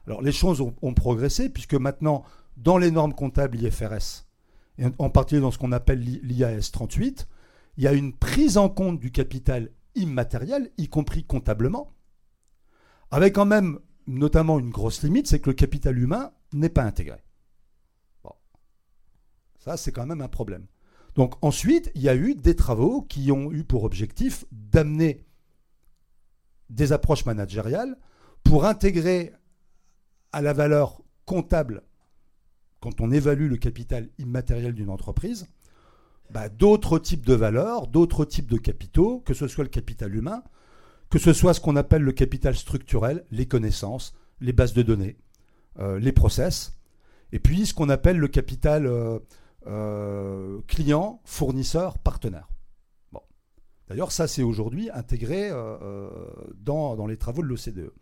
[0.07, 2.25] Alors les choses ont, progressé puisque maintenant,
[2.57, 4.27] dans les normes comptables IFRS,
[4.99, 7.29] en particulier dans ce qu'on appelle l'IAS 38,
[7.77, 11.93] il y a une prise en compte du capital immatériel, y compris comptablement,
[13.11, 17.23] avec quand même notamment une grosse limite, c'est que le capital humain n'est pas intégré.
[18.25, 18.33] Bon.
[19.59, 20.67] Ça, c'est quand même un problème.
[21.15, 25.25] Donc ensuite, il y a eu des travaux qui ont eu pour objectif d'amener
[26.71, 27.97] des approches managériales
[28.45, 29.33] pour intégrer
[30.33, 31.83] à la valeur comptable
[32.81, 35.47] quand on évalue le capital immatériel d'une entreprise,
[36.31, 40.43] bah, d'autres types de valeurs, d'autres types de capitaux, que ce soit le capital humain,
[41.09, 45.17] que ce soit ce qu'on appelle le capital structurel, les connaissances, les bases de données,
[45.79, 46.77] euh, les process,
[47.31, 49.19] et puis ce qu'on appelle le capital euh,
[49.67, 52.49] euh, client, fournisseur, partenaire.
[53.13, 53.21] Bon.
[53.89, 55.51] D'ailleurs, ça, c'est aujourd'hui intégré
[56.61, 57.93] dans, dans, les travaux de l'OCDE.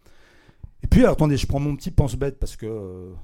[0.83, 3.15] Et puis, attendez, je prends mon petit pense-bête parce que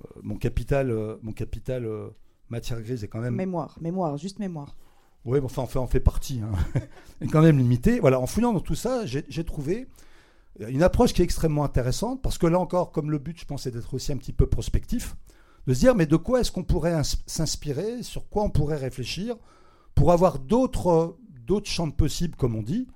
[0.00, 2.08] euh, mon capital, euh, mon capital euh,
[2.48, 3.34] matière grise est quand même.
[3.34, 4.76] Mémoire, mémoire, juste mémoire.
[5.24, 6.40] Oui, enfin, on fait, on fait partie.
[6.40, 6.80] Hein.
[7.20, 7.98] est quand même limité.
[8.00, 9.88] Voilà, en fouillant dans tout ça, j'ai trouvé
[10.60, 13.66] une approche qui est extrêmement intéressante parce que là encore, comme le but, je pense,
[13.66, 15.16] est d'être aussi un petit peu prospectif,
[15.66, 19.36] de se dire mais de quoi est-ce qu'on pourrait s'inspirer, sur quoi on pourrait réfléchir
[19.94, 21.16] pour avoir d'autres
[21.64, 22.86] champs de possibles, comme on dit,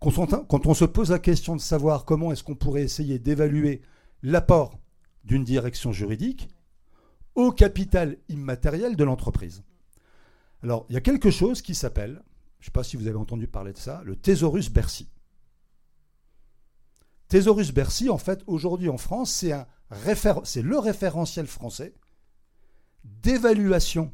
[0.00, 3.80] quand on se pose la question de savoir comment est-ce qu'on pourrait essayer d'évaluer
[4.22, 4.78] l'apport
[5.24, 6.48] d'une direction juridique
[7.34, 9.64] au capital immatériel de l'entreprise.
[10.62, 12.22] Alors, il y a quelque chose qui s'appelle,
[12.60, 15.08] je ne sais pas si vous avez entendu parler de ça, le Thésaurus Bercy.
[17.28, 21.94] Thésaurus Bercy, en fait, aujourd'hui en France, c'est le référentiel français
[23.04, 24.12] d'évaluation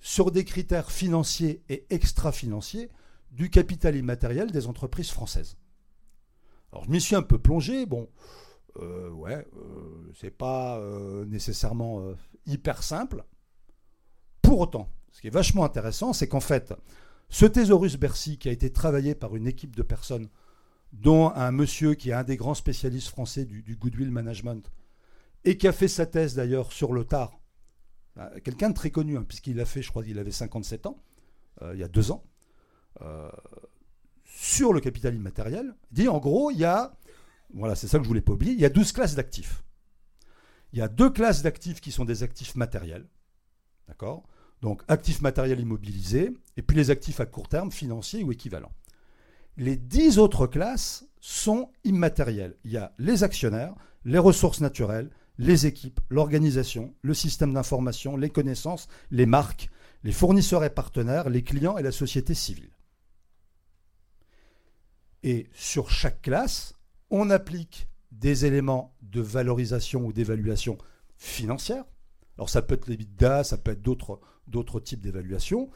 [0.00, 2.90] sur des critères financiers et extra-financiers
[3.30, 5.56] du capital immatériel des entreprises françaises.
[6.72, 8.08] Alors je m'y suis un peu plongé, bon,
[8.80, 12.02] euh, ouais, euh, c'est pas euh, nécessairement
[12.46, 13.24] hyper simple.
[14.42, 16.74] Pour autant, ce qui est vachement intéressant, c'est qu'en fait,
[17.28, 20.28] ce thésaurus Bercy qui a été travaillé par une équipe de personnes,
[20.92, 24.70] dont un monsieur qui est un des grands spécialistes français du, goodwill management,
[25.44, 27.38] et qui a fait sa thèse d'ailleurs sur le tard,
[28.44, 30.98] quelqu'un de très connu, hein, puisqu'il a fait, je crois qu'il avait 57 ans,
[31.72, 32.24] il y a deux ans,
[33.02, 33.30] euh,
[34.24, 36.96] sur le capital immatériel, dit en gros, il y a,
[37.52, 39.62] voilà, c'est ça que je voulais pas oublier, il y a 12 classes d'actifs.
[40.72, 43.06] Il y a deux classes d'actifs qui sont des actifs matériels.
[43.86, 44.24] D'accord?
[44.60, 48.72] Donc, actifs matériels immobilisés, et puis les actifs à court terme, financiers ou équivalents.
[49.56, 52.56] Les dix autres classes sont immatérielles.
[52.64, 53.74] Il y a les actionnaires,
[54.04, 59.70] les ressources naturelles, les équipes, l'organisation, le système d'information, les connaissances, les marques,
[60.04, 62.70] les fournisseurs et partenaires, les clients et la société civile.
[65.22, 66.74] Et sur chaque classe,
[67.10, 70.78] on applique des éléments de valorisation ou d'évaluation
[71.16, 71.84] financière.
[72.36, 75.70] Alors ça peut être l'EBITDA, ça peut être d'autres types d'évaluation.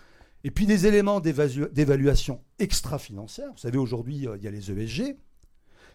[0.44, 3.50] Et puis des éléments d'évaluation extra-financière.
[3.52, 5.16] Vous savez, aujourd'hui, euh, il y a les ESG.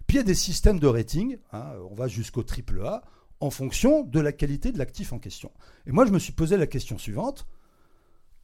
[0.05, 1.37] Puis il y a des systèmes de rating.
[1.53, 3.03] Hein, on va jusqu'au triple A
[3.43, 5.51] en fonction de la qualité de l'actif en question.
[5.85, 7.45] Et moi, je me suis posé la question suivante.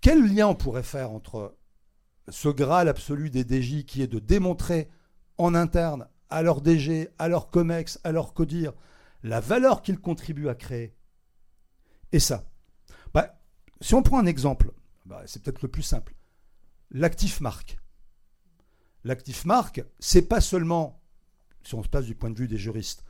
[0.01, 1.55] Quel lien on pourrait faire entre
[2.27, 4.89] ce Graal absolu des DJ qui est de démontrer
[5.37, 8.73] en interne à leur DG, à leur COMEX, à leur CODIR,
[9.23, 10.97] la valeur qu'ils contribuent à créer?
[12.11, 12.43] Et ça.
[13.13, 13.39] Bah,
[13.79, 14.73] si on prend un exemple,
[15.05, 16.13] bah, c'est peut-être le plus simple.
[16.91, 17.79] L'actif marque.
[19.05, 21.01] L'actif marque, c'est pas seulement,
[21.63, 23.05] si on se passe du point de vue des juristes,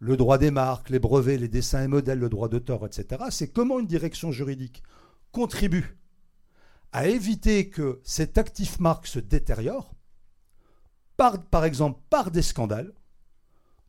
[0.00, 3.24] le droit des marques, les brevets, les dessins et modèles, le droit d'auteur, etc.
[3.30, 4.82] C'est comment une direction juridique
[5.30, 5.98] contribue
[6.92, 9.94] à éviter que cet actif marque se détériore
[11.50, 12.94] par, exemple par des scandales.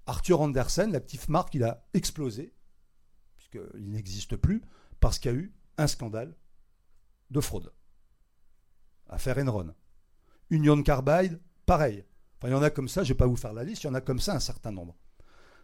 [0.05, 2.53] Arthur Andersen, l'actif marque, il a explosé,
[3.37, 4.61] puisqu'il n'existe plus,
[4.99, 6.35] parce qu'il y a eu un scandale
[7.29, 7.71] de fraude.
[9.07, 9.73] Affaire Enron.
[10.49, 12.03] Union Carbide, pareil.
[12.37, 13.83] Enfin, il y en a comme ça, je ne vais pas vous faire la liste,
[13.83, 14.97] il y en a comme ça un certain nombre.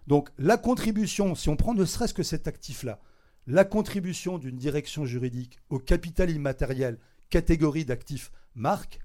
[0.07, 2.99] Donc la contribution, si on prend ne serait-ce que cet actif-là,
[3.45, 6.97] la contribution d'une direction juridique au capital immatériel,
[7.29, 8.99] catégorie d'actifs marque,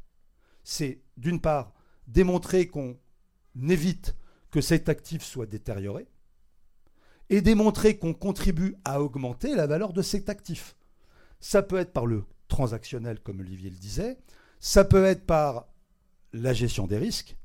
[0.64, 1.72] c'est d'une part
[2.06, 2.96] démontrer qu'on
[3.68, 4.16] évite
[4.50, 6.06] que cet actif soit détérioré
[7.30, 10.76] et démontrer qu'on contribue à augmenter la valeur de cet actif.
[11.40, 14.18] Ça peut être par le transactionnel, comme Olivier le disait,
[14.60, 15.66] ça peut être par
[16.32, 17.36] la gestion des risques,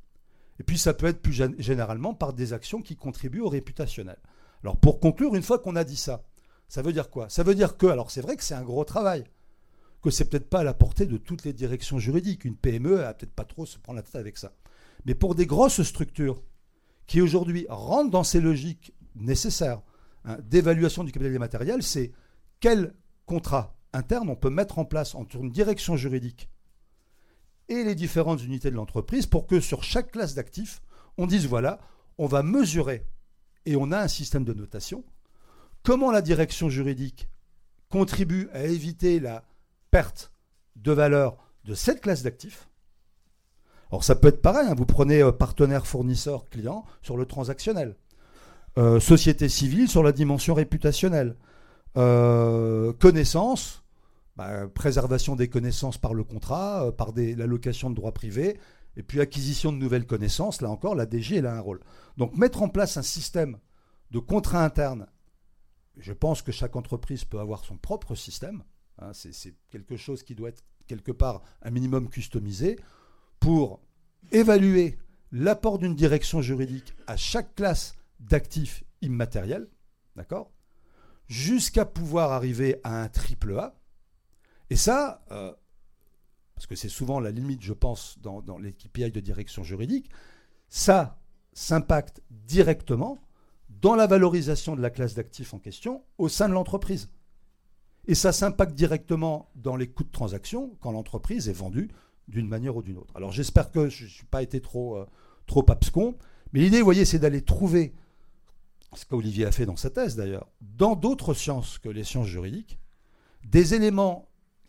[0.60, 4.18] et puis ça peut être plus généralement par des actions qui contribuent au réputationnel.
[4.64, 6.24] Alors pour conclure, une fois qu'on a dit ça,
[6.68, 7.30] ça veut dire quoi?
[7.30, 9.24] Ça veut dire que, alors c'est vrai que c'est un gros travail,
[10.02, 12.46] que c'est peut-être pas à la portée de toutes les directions juridiques.
[12.46, 14.54] Une PME a peut-être pas trop se prendre la tête avec ça.
[15.06, 16.44] Mais pour des grosses structures
[17.06, 19.82] qui aujourd'hui rentrent dans ces logiques nécessaires
[20.26, 22.12] hein, d'évaluation du capital immatériel, c'est
[22.60, 22.94] quel
[23.26, 26.50] contrat interne on peut mettre en place entre une direction juridique
[27.70, 30.82] et les différentes unités de l'entreprise pour que sur chaque classe d'actifs,
[31.18, 31.80] on dise voilà,
[32.18, 33.06] on va mesurer,
[33.66, 35.04] et on a un système de notation,
[35.84, 37.28] comment la direction juridique
[37.90, 39.44] contribue à éviter la
[39.92, 40.32] perte
[40.76, 42.70] de valeur de cette classe d'actifs?
[43.92, 44.76] Alors ça peut être pareil, hein.
[44.76, 47.96] vous prenez euh, partenaire, fournisseur, client sur le transactionnel,
[48.78, 51.36] euh, société civile sur la dimension réputationnelle,
[51.98, 53.84] euh, connaissance,
[54.38, 58.58] bah, préservation des connaissances par le contrat, par l'allocation de droits privés,
[58.96, 61.82] et puis acquisition de nouvelles connaissances, là encore, la DG, elle a un rôle.
[62.16, 63.58] Donc mettre en place un système
[64.12, 65.08] de contrat interne,
[65.98, 68.64] je pense que chaque entreprise peut avoir son propre système,
[69.00, 72.80] Hein, c'est quelque chose qui doit être quelque part un minimum customisé
[73.40, 73.80] pour
[74.32, 74.98] évaluer
[75.32, 79.68] l'apport d'une direction juridique à chaque classe d'actifs immatériels,
[80.16, 80.52] d'accord
[81.28, 83.76] Jusqu'à pouvoir arriver à un triple A.
[84.70, 85.54] Et ça, euh,
[86.56, 90.10] parce que c'est souvent la limite, je pense, dans, dans KPI de direction juridique,
[90.70, 91.20] ça
[91.54, 93.20] s'impacte directement
[93.70, 97.10] dans la valorisation de la classe d'actifs en question au sein de l'entreprise.
[98.08, 101.90] Et ça s'impacte directement dans les coûts de transaction quand l'entreprise est vendue
[102.28, 103.16] d'une manière ou d'une autre.
[103.16, 105.06] Alors j'espère que je ne suis pas été trop, euh,
[105.46, 106.16] trop abscon,
[106.54, 107.94] mais l'idée, vous voyez, c'est d'aller trouver,
[108.94, 112.80] ce qu'Olivier a fait dans sa thèse d'ailleurs, dans d'autres sciences que les sciences juridiques,
[113.46, 114.27] des éléments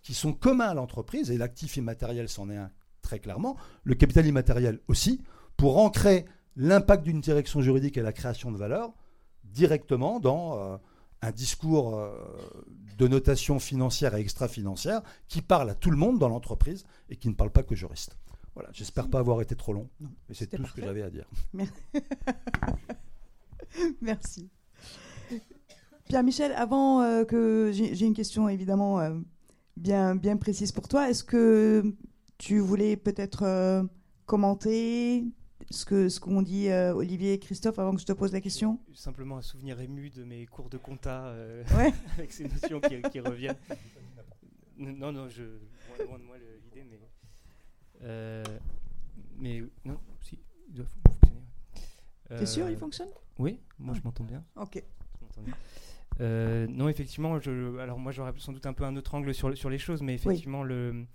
[0.09, 2.71] qui sont communs à l'entreprise, et l'actif immatériel s'en est un
[3.03, 5.21] très clairement, le capital immatériel aussi,
[5.59, 6.25] pour ancrer
[6.57, 8.95] l'impact d'une direction juridique et la création de valeur
[9.45, 10.79] directement dans euh,
[11.21, 12.11] un discours euh,
[12.97, 17.29] de notation financière et extra-financière qui parle à tout le monde dans l'entreprise et qui
[17.29, 18.17] ne parle pas que juristes.
[18.55, 21.29] Voilà, j'espère pas avoir été trop long, mais c'est tout ce que j'avais à dire.
[24.01, 24.49] Merci.
[26.07, 29.01] Pierre-Michel, avant euh, que j'ai une question évidemment
[29.79, 31.95] bien, bien précise pour toi, est-ce que
[32.37, 33.89] tu voulais peut-être
[34.27, 35.25] commenter
[35.71, 38.41] ce que ce qu'ont dit euh, Olivier et Christophe avant que je te pose la
[38.41, 38.79] question?
[38.95, 41.93] Simplement un souvenir ému de mes cours de compta euh, ouais.
[42.19, 43.57] avec ces notions qui, reviennent.
[44.79, 45.43] non, non, je
[46.07, 47.01] loin de moi l'idée, mais
[48.03, 48.45] euh,
[49.37, 50.39] mais non, si,
[50.69, 51.43] il doit fonctionner.
[52.29, 53.09] T'es sûr, il fonctionne?
[53.39, 54.45] Oui, moi je m'entends bien.
[54.57, 54.83] Ok.
[56.21, 59.71] Non, effectivement, je, alors moi j'aurais sans doute un peu un autre angle sur, sur
[59.71, 61.07] les choses, mais effectivement le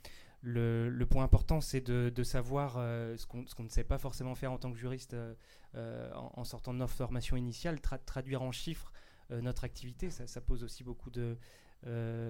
[0.43, 4.57] le, point important, c'est de, savoir euh, ce qu'on ne sait pas forcément faire en
[4.57, 5.33] tant que juriste euh,
[5.75, 8.91] euh, en, sortant de notre formation initiale, traduire en chiffres
[9.29, 10.09] notre activité.
[10.11, 11.37] Ça, pose aussi beaucoup de,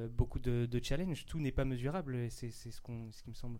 [0.10, 1.26] beaucoup de, challenges.
[1.26, 2.16] Tout n'est pas mesurable.
[2.16, 3.60] Et c'est ce, qu'on ce qui me semble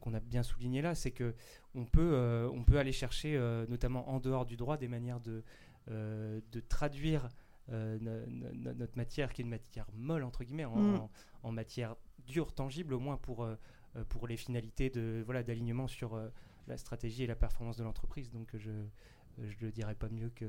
[0.00, 1.34] qu'on a bien souligné là, c'est que
[1.74, 5.44] on peut, on peut aller chercher, notamment en dehors du droit, des manières de,
[5.88, 7.28] de traduire
[7.70, 11.08] notre matière, qui est une matière molle, entre guillemets, en, mm.
[11.44, 13.46] en matière dure, tangible, au moins pour
[13.96, 16.28] euh, pour les finalités de voilà d'alignement sur euh,
[16.68, 18.30] la stratégie et la performance de l'entreprise.
[18.30, 18.70] Donc je
[19.38, 20.44] je le dirais pas mieux que.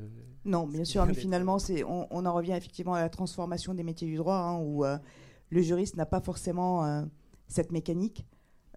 [0.45, 4.07] Non, bien sûr, mais finalement, c'est, on, en revient effectivement à la transformation des métiers
[4.07, 4.97] du droit, hein, où euh,
[5.49, 7.07] le juriste n'a pas forcément
[7.47, 8.25] cette mécanique,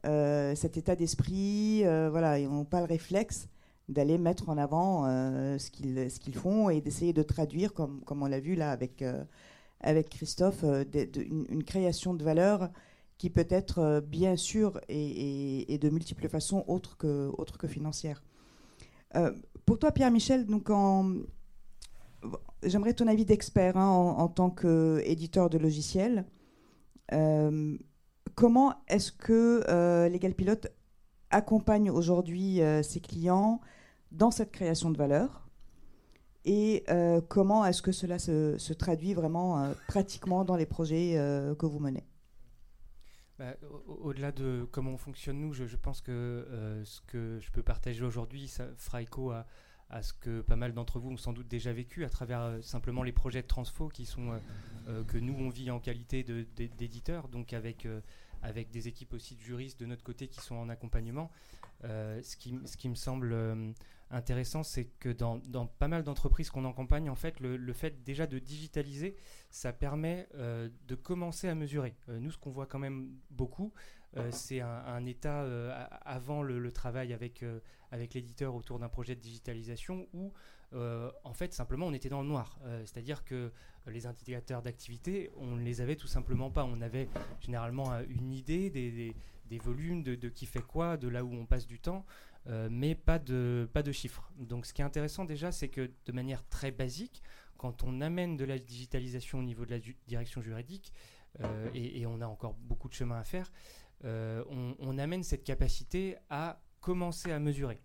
[0.04, 3.48] cet état d'esprit, voilà, ils n'ont pas le réflexe
[3.88, 5.04] d'aller mettre en avant
[5.58, 8.70] ce, qu'ils, ce qu'ils font et d'essayer de traduire, comme, comme on l'a vu là
[8.70, 9.04] avec,
[9.80, 12.70] avec Christophe, une, création de valeur
[13.18, 18.22] qui peut être euh, bien sûr et, de multiples façons autres que, autres que financières.
[19.14, 19.32] Euh,
[19.66, 20.46] pour toi, Pierre-Michel,
[22.62, 26.26] j'aimerais ton avis d'expert hein, en, tant qu'éditeur de logiciels.
[27.12, 27.78] Euh,
[28.34, 30.66] comment est-ce que Legal Pilote
[31.34, 33.60] accompagne aujourd'hui ses clients
[34.12, 35.48] dans cette création de valeur
[36.44, 36.84] et
[37.28, 41.14] comment est-ce que cela se, se traduit vraiment pratiquement dans les projets
[41.58, 42.04] que vous menez?
[43.38, 43.56] Bah,
[43.88, 48.04] au-delà de comment on fonctionne nous, je, pense que euh, ce que je peux partager
[48.04, 49.44] aujourd'hui, fera écho à,
[50.02, 53.02] ce que pas mal d'entre vous ont sans doute déjà vécu à travers euh, simplement
[53.02, 54.40] les projets de transfo qui sont
[54.88, 57.88] euh, que nous on vit en qualité d'éditeur, donc avec
[58.44, 61.30] avec des équipes aussi de juristes de notre côté qui sont en accompagnement.
[61.82, 63.34] ce, qui, ce qui me semble
[64.14, 68.38] intéressant, c'est que dans, pas mal d'entreprises qu'on accompagne, en fait, le, fait déjà de
[68.38, 69.16] digitaliser,
[69.50, 71.94] ça permet euh, de commencer à mesurer.
[72.08, 73.72] Euh, nous, ce qu'on voit quand même beaucoup,
[74.16, 75.42] euh, c'est un, état
[76.04, 77.44] avant le, travail avec,
[77.90, 80.32] avec l'éditeur autour d'un projet de digitalisation où,
[80.72, 82.58] en fait, simplement, on était dans le noir.
[82.84, 83.52] C'est-à-dire que
[83.86, 86.64] les indicateurs d'activité, on ne les avait tout simplement pas.
[86.64, 87.08] On avait
[87.40, 89.14] généralement une idée des,
[89.46, 92.04] des, volumes, de, qui fait quoi, de là où on passe du temps.
[92.46, 94.30] Euh, mais pas de, pas de chiffres.
[94.38, 97.22] Donc ce qui est intéressant déjà, c'est que de manière très basique,
[97.56, 100.92] quand on amène de la digitalisation au niveau de la direction juridique,
[101.40, 103.50] euh, et, on a encore beaucoup de chemin à faire,
[104.04, 104.44] euh,
[104.78, 107.80] on, amène cette capacité à commencer à mesurer.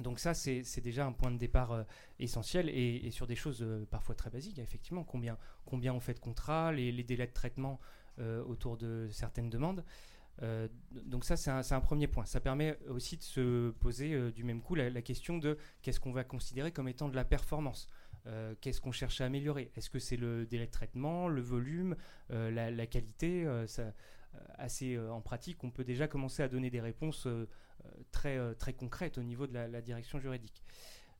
[0.00, 1.84] Donc ça, c'est déjà un point de départ
[2.18, 6.72] essentiel et, sur des choses parfois très basiques, effectivement, combien, combien on fait de contrats,
[6.72, 7.78] les, les délais de traitement
[8.18, 9.84] autour de certaines demandes.
[10.42, 12.24] Euh, donc ça, c'est un, premier point.
[12.24, 16.12] Ça permet aussi de se poser euh, du même coup la, question de qu'est-ce qu'on
[16.12, 17.88] va considérer comme étant de la performance.
[18.26, 19.70] Euh, qu'est-ce qu'on cherche à améliorer?
[19.76, 21.96] Est-ce que c'est le délai de traitement, le volume,
[22.30, 23.46] la, qualité
[24.56, 27.26] Assez en pratique, on peut déjà commencer à donner des réponses
[28.12, 30.64] très, très concrètes au niveau de la, direction juridique.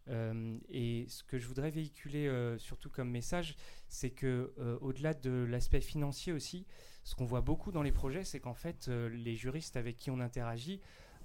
[0.08, 3.56] et ce que je voudrais véhiculer surtout comme message,
[3.88, 6.64] c'est que au-delà de l'aspect financier aussi,
[7.04, 10.10] ce qu'on voit beaucoup dans les projets, c'est qu'en fait, euh, les juristes avec qui
[10.10, 10.80] on interagit,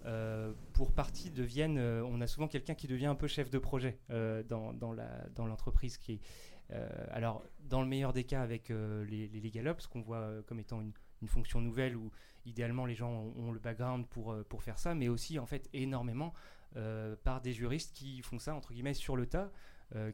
[0.06, 3.58] euh, pour partie deviennent, euh, on a souvent quelqu'un qui devient un peu chef de
[3.58, 5.98] projet dans, dans l'entreprise.
[5.98, 6.22] qui
[7.12, 10.82] alors, dans le meilleur des cas, avec les, les Legal Ops, qu'on voit comme étant
[10.82, 10.92] une,
[11.28, 12.12] fonction nouvelle où
[12.46, 16.34] idéalement les gens ont, le background pour, pour faire ça, mais aussi en fait énormément
[17.24, 19.52] par des juristes qui font ça entre guillemets sur le tas,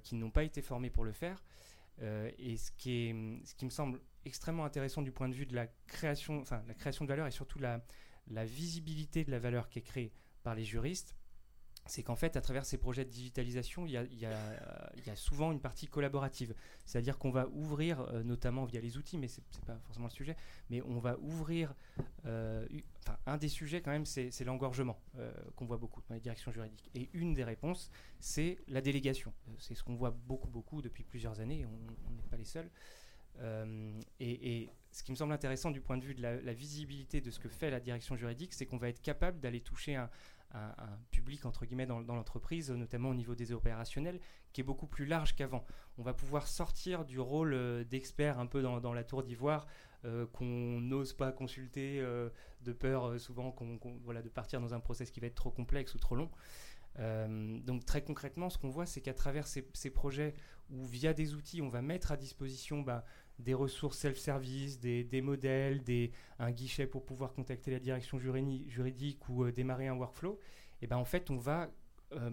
[0.04, 1.44] qui n'ont pas été formés pour le faire.
[2.02, 5.56] Et ce qui, est, ce qui me semble extrêmement intéressant du point de vue de
[5.56, 9.80] la création, enfin, la création de valeur et surtout la visibilité de la valeur qui
[9.80, 10.12] est créée
[10.44, 11.16] par les juristes,
[11.88, 15.88] c'est qu'en fait, à travers ces projets de digitalisation, il y a, souvent une partie
[15.88, 16.56] collaborative.
[16.86, 20.12] C'est-à-dire qu'on va ouvrir, euh, notamment via les outils, mais ce n'est pas forcément le
[20.12, 20.36] sujet,
[20.70, 21.74] mais on va ouvrir.
[22.26, 22.68] Euh,
[23.28, 26.90] un des sujets, quand même, c'est l'engorgement euh, qu'on voit beaucoup dans les directions juridiques.
[26.96, 29.32] Et une des réponses, c'est la délégation.
[29.60, 31.66] C'est ce qu'on voit beaucoup, beaucoup depuis plusieurs années.
[31.68, 32.70] On n'est pas les seuls.
[34.20, 37.38] et, ce qui me semble intéressant du point de vue de la visibilité de ce
[37.38, 40.10] que fait la direction juridique, c'est qu'on va être capable d'aller toucher un,
[40.56, 44.20] un, public entre guillemets dans, l'entreprise, notamment au niveau des opérationnels,
[44.54, 45.66] qui est beaucoup plus large qu'avant.
[45.98, 49.68] On va pouvoir sortir du rôle euh, d'expert un peu dans, la tour d'ivoire
[50.06, 52.30] euh, qu'on n'ose pas consulter euh,
[52.62, 55.94] de peur souvent qu'on, voilà, de partir dans un process qui va être trop complexe
[55.96, 56.30] ou trop long.
[56.98, 60.34] donc très concrètement, ce qu'on voit, c'est qu'à travers ces, projets
[60.70, 63.04] où via des outils, on va mettre à disposition bah,
[63.40, 65.84] des ressources self-service, des, modèles,
[66.40, 70.40] un guichet pour pouvoir contacter la direction juridique ou euh, démarrer un workflow,
[70.82, 71.70] et eh ben en fait, on va
[72.12, 72.32] euh,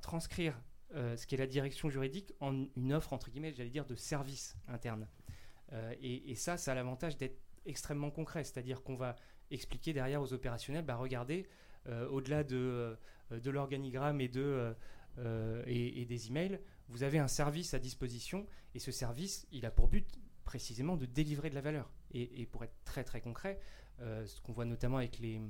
[0.00, 0.58] transcrire
[0.94, 4.56] euh, ce qu'est la direction juridique en une offre, entre guillemets, j'allais dire, de service
[4.68, 5.08] interne.
[6.02, 9.16] Et, ça, ça a l'avantage d'être extrêmement concret, c'est-à-dire qu'on va
[9.50, 11.46] expliquer derrière aux opérationnels, bah, regardez,
[12.10, 12.98] au-delà de,
[13.46, 14.74] l'organigramme et, de,
[15.66, 16.60] et, des emails,
[16.92, 20.06] vous avez un service à disposition et ce service, il a pour but
[20.44, 21.90] précisément de délivrer de la valeur.
[22.12, 23.58] Et, pour être très très concret,
[24.00, 25.40] euh, ce qu'on voit notamment avec les,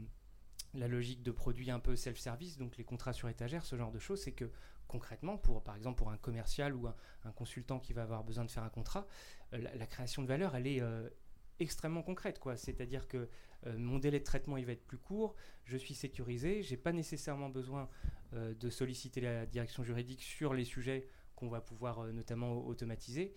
[0.74, 3.98] la logique de produits un peu self-service, donc les contrats sur étagère, ce genre de
[3.98, 4.50] choses, c'est que
[4.86, 8.50] concrètement, pour, par exemple pour un commercial ou un, consultant qui va avoir besoin de
[8.50, 9.08] faire un contrat,
[9.54, 11.08] euh, la, création de valeur, elle est euh,
[11.58, 12.40] extrêmement concrète.
[12.56, 13.28] C'est-à-dire que
[13.76, 17.48] mon délai de traitement il va être plus court, je suis sécurisé, j'ai pas nécessairement
[17.48, 17.88] besoin
[18.32, 21.06] de solliciter la direction juridique sur les sujets
[21.42, 23.34] qu'on va pouvoir euh, notamment automatiser.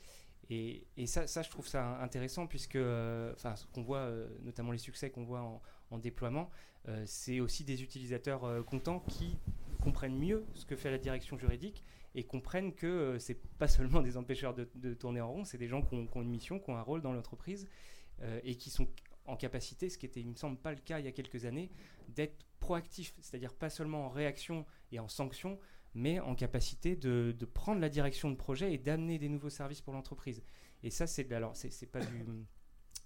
[0.52, 4.72] Et, ça, ça, je trouve ça intéressant puisque, euh, enfin, ce qu'on voit, euh, notamment
[4.72, 6.50] les succès qu'on voit en, déploiement,
[7.06, 9.38] c'est aussi des utilisateurs contents qui
[9.82, 14.18] comprennent mieux ce que fait la direction juridique et comprennent que c'est pas seulement des
[14.18, 16.82] empêcheurs de, tourner en rond, c'est des gens qui ont, une mission, qui ont un
[16.82, 17.66] rôle dans l'entreprise
[18.44, 18.90] et qui sont
[19.26, 21.46] en capacité, ce qui était, il me semble, pas le cas il y a quelques
[21.46, 21.72] années,
[22.10, 25.58] d'être proactifs, c'est-à-dire pas seulement en réaction et en sanction,
[25.96, 29.94] mais en capacité de, prendre la direction de projet et d'amener des nouveaux services pour
[29.94, 30.44] l'entreprise.
[30.84, 32.26] Et ça, c'est alors c'est pas du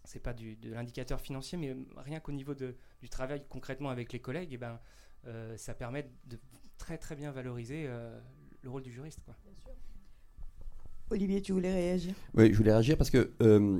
[0.06, 4.12] c'est pas du, de l'indicateur financier, mais rien qu'au niveau de, du travail concrètement avec
[4.12, 4.80] les collègues, et eh ben,
[5.28, 6.39] euh, ça permet de
[6.78, 8.19] très très bien valoriser euh,
[8.62, 9.19] le rôle du juriste.
[9.23, 9.36] Quoi.
[11.12, 12.15] Olivier, tu voulais réagir?
[12.34, 13.80] Oui, je voulais réagir parce que euh,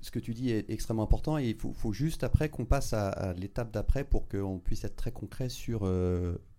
[0.00, 3.32] ce que tu dis est extrêmement important et il faut, juste après qu'on passe à,
[3.34, 5.84] l'étape d'après pour qu'on puisse être très concret sur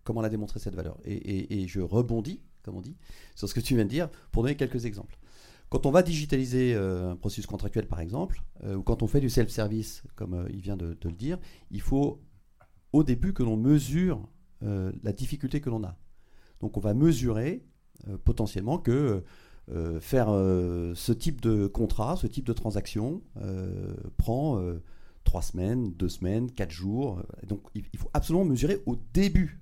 [0.05, 0.97] comment la démontrer cette valeur.
[1.03, 2.95] Et, je rebondis, comme on dit,
[3.35, 5.17] sur ce que tu viens de dire pour donner quelques exemples.
[5.69, 9.19] Quand on va digitaliser euh, un processus contractuel, par exemple, euh, ou quand on fait
[9.19, 11.39] du self-service, comme euh, il vient de, le dire,
[11.71, 12.21] il faut
[12.93, 14.29] au début que l'on mesure
[14.61, 15.95] la difficulté que l'on a.
[16.59, 17.63] Donc on va mesurer
[18.23, 19.23] potentiellement que
[19.99, 23.21] faire ce type de contrat, ce type de transaction
[24.17, 24.59] prend
[25.23, 27.21] trois semaines, deux semaines, quatre jours.
[27.45, 29.61] Donc il faut absolument mesurer au début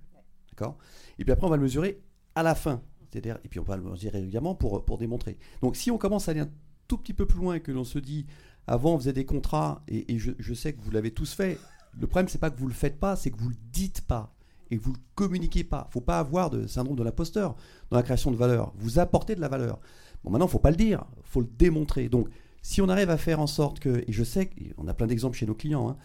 [1.19, 2.01] et puis après, on va le mesurer
[2.35, 2.81] à la fin.
[3.11, 5.37] C'est-à-dire, et puis on va le mesurer régulièrement pour, pour démontrer.
[5.61, 6.49] Donc si on commence à aller un
[6.87, 8.25] tout petit peu plus loin que l'on se dit,
[8.65, 11.59] avant on faisait des contrats, et, je, sais que vous l'avez tous fait,
[11.99, 14.35] le problème c'est pas que vous le faites pas, c'est que vous le dites pas
[14.71, 15.87] et que vous le communiquez pas.
[15.91, 17.55] Faut pas avoir de syndrome de l'imposteur
[17.91, 18.73] dans la création de valeur.
[18.77, 19.79] Vous apportez de la valeur.
[20.23, 22.09] Bon, maintenant, faut pas le dire, faut le démontrer.
[22.09, 22.29] Donc,
[22.63, 25.37] si on arrive à faire en sorte que, et je sais qu'on a plein d'exemples
[25.37, 25.97] chez nos clients, hein,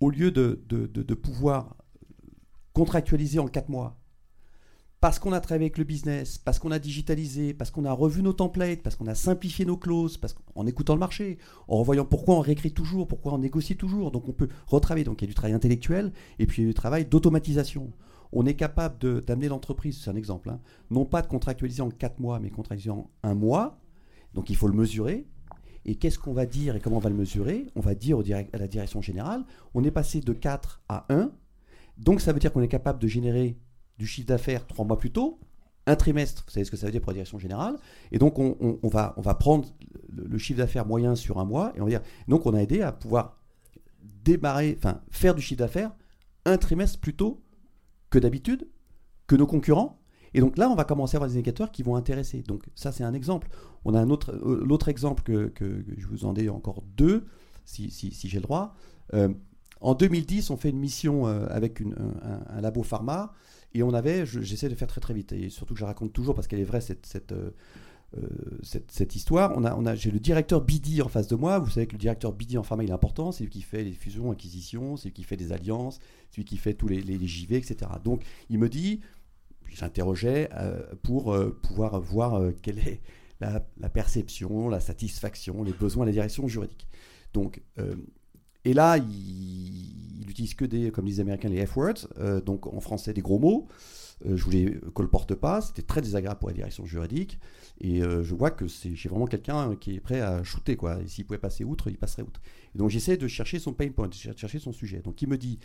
[0.00, 1.76] au lieu de, de, de pouvoir
[2.72, 3.98] contractualisé en 4 mois,
[5.02, 8.22] parce qu'on a travaillé avec le business, parce qu'on a digitalisé, parce qu'on a revu
[8.22, 12.04] nos templates, parce qu'on a simplifié nos clauses, parce qu'en écoutant le marché, en revoyant
[12.04, 14.12] pourquoi on réécrit toujours, pourquoi on négocie toujours.
[14.12, 15.02] Donc on peut retravailler.
[15.04, 17.92] Donc il y a du travail intellectuel et puis il y a du travail d'automatisation.
[18.30, 20.60] On est capable d'amener l'entreprise, c'est un exemple, hein,
[20.92, 23.80] non pas de contractualiser en 4 mois, mais contractualiser en un mois.
[24.34, 25.26] Donc il faut le mesurer.
[25.84, 27.66] Et qu'est-ce qu'on va dire et comment on va le mesurer?
[27.74, 29.44] On va dire au à la direction générale,
[29.74, 31.32] on est passé de 4 à 1
[32.02, 33.56] donc ça veut dire qu'on est capable de générer
[33.98, 35.38] du chiffre d'affaires trois mois plus tôt,
[35.86, 37.76] un trimestre, vous savez ce que ça veut dire pour la direction générale,
[38.12, 39.68] et donc on, va, prendre
[40.08, 42.82] le, chiffre d'affaires moyen sur un mois, et on va dire, donc on a aidé
[42.82, 43.38] à pouvoir
[44.24, 45.92] démarrer, enfin faire du chiffre d'affaires
[46.44, 47.42] un trimestre plus tôt
[48.10, 48.68] que d'habitude,
[49.26, 50.02] que nos concurrents,
[50.34, 52.42] et donc là, on va commencer à avoir des indicateurs qui vont intéresser.
[52.42, 53.48] Donc ça, c'est un exemple.
[53.84, 55.52] On a un autre, euh, l'autre exemple que,
[55.96, 57.26] je vous en ai encore deux,
[57.64, 58.74] si, si, j'ai le droit.
[59.14, 59.28] Euh,
[59.82, 63.34] en 2010, on fait une mission euh, avec un, labo pharma
[63.74, 66.34] et on avait, j'essaie de faire très très vite et surtout que je raconte toujours
[66.34, 67.50] parce qu'elle est vraie cette, cette, euh,
[68.62, 69.52] cette, histoire.
[69.56, 71.58] On a, on a, j'ai le directeur BD en face de moi.
[71.58, 73.32] Vous savez que le directeur BD en pharma, il est important.
[73.32, 75.98] C'est lui qui fait les fusions, acquisitions, c'est lui qui fait les alliances,
[76.30, 77.90] c'est lui qui fait tous les, les, JV, etc.
[78.04, 79.00] Donc, il me dit,
[79.70, 80.50] j'interrogeais
[81.02, 83.00] pour pouvoir voir quelle est
[83.78, 86.86] la, perception, la satisfaction, les besoins, la direction juridique.
[87.32, 87.94] Donc, euh,
[88.64, 92.80] et là, il, n'utilise que des, comme disent les Américains, les F-words, euh, donc en
[92.80, 93.68] français des gros mots.
[94.24, 97.38] Euh, je voulais qu'on le porte pas, c'était très désagréable pour la direction juridique.
[97.80, 100.98] Et je vois que j'ai vraiment quelqu'un qui est prêt à shooter, quoi.
[101.06, 102.40] S'il pouvait passer outre, il passerait outre.
[102.76, 105.00] Donc j'essaie de chercher son pain point, de chercher son sujet.
[105.00, 105.58] Donc il me dit,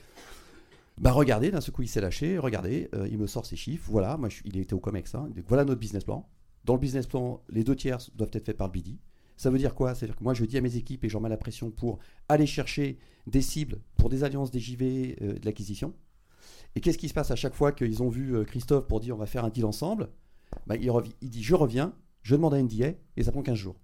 [0.97, 4.17] bah regardez, d'un seul coup il s'est lâché, regardez, il me sort ses chiffres, voilà,
[4.17, 6.27] moi il était au COMEX, hein, voilà notre business plan.
[6.65, 8.97] Dans le business plan, les deux tiers doivent être faits par le BD.
[9.38, 9.95] Ça veut dire quoi?
[9.95, 12.45] C'est-à-dire que moi, je dis à mes équipes et j'en mets la pression pour aller
[12.45, 15.93] chercher des cibles pour des alliances, des JV, euh, de l'acquisition.
[16.75, 19.15] Et qu'est-ce qui se passe à chaque fois qu'ils ont vu euh, Christophe pour dire
[19.15, 20.09] on va faire un deal ensemble?
[20.65, 23.75] Bah, il, dit je reviens, je demande un NDA et ça prend 15 jours.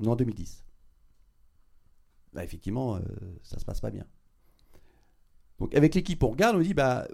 [0.00, 0.64] On est en 2010.
[2.32, 3.00] Bah, effectivement, euh,
[3.42, 4.06] ça ne se passe pas bien.
[5.58, 7.06] Donc avec l'équipe, on regarde, on dit bah,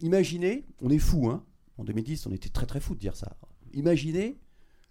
[0.00, 1.44] imaginez, on est fou, hein.
[1.76, 3.36] En 2010, on était très très fou de dire ça
[3.74, 4.38] imaginez,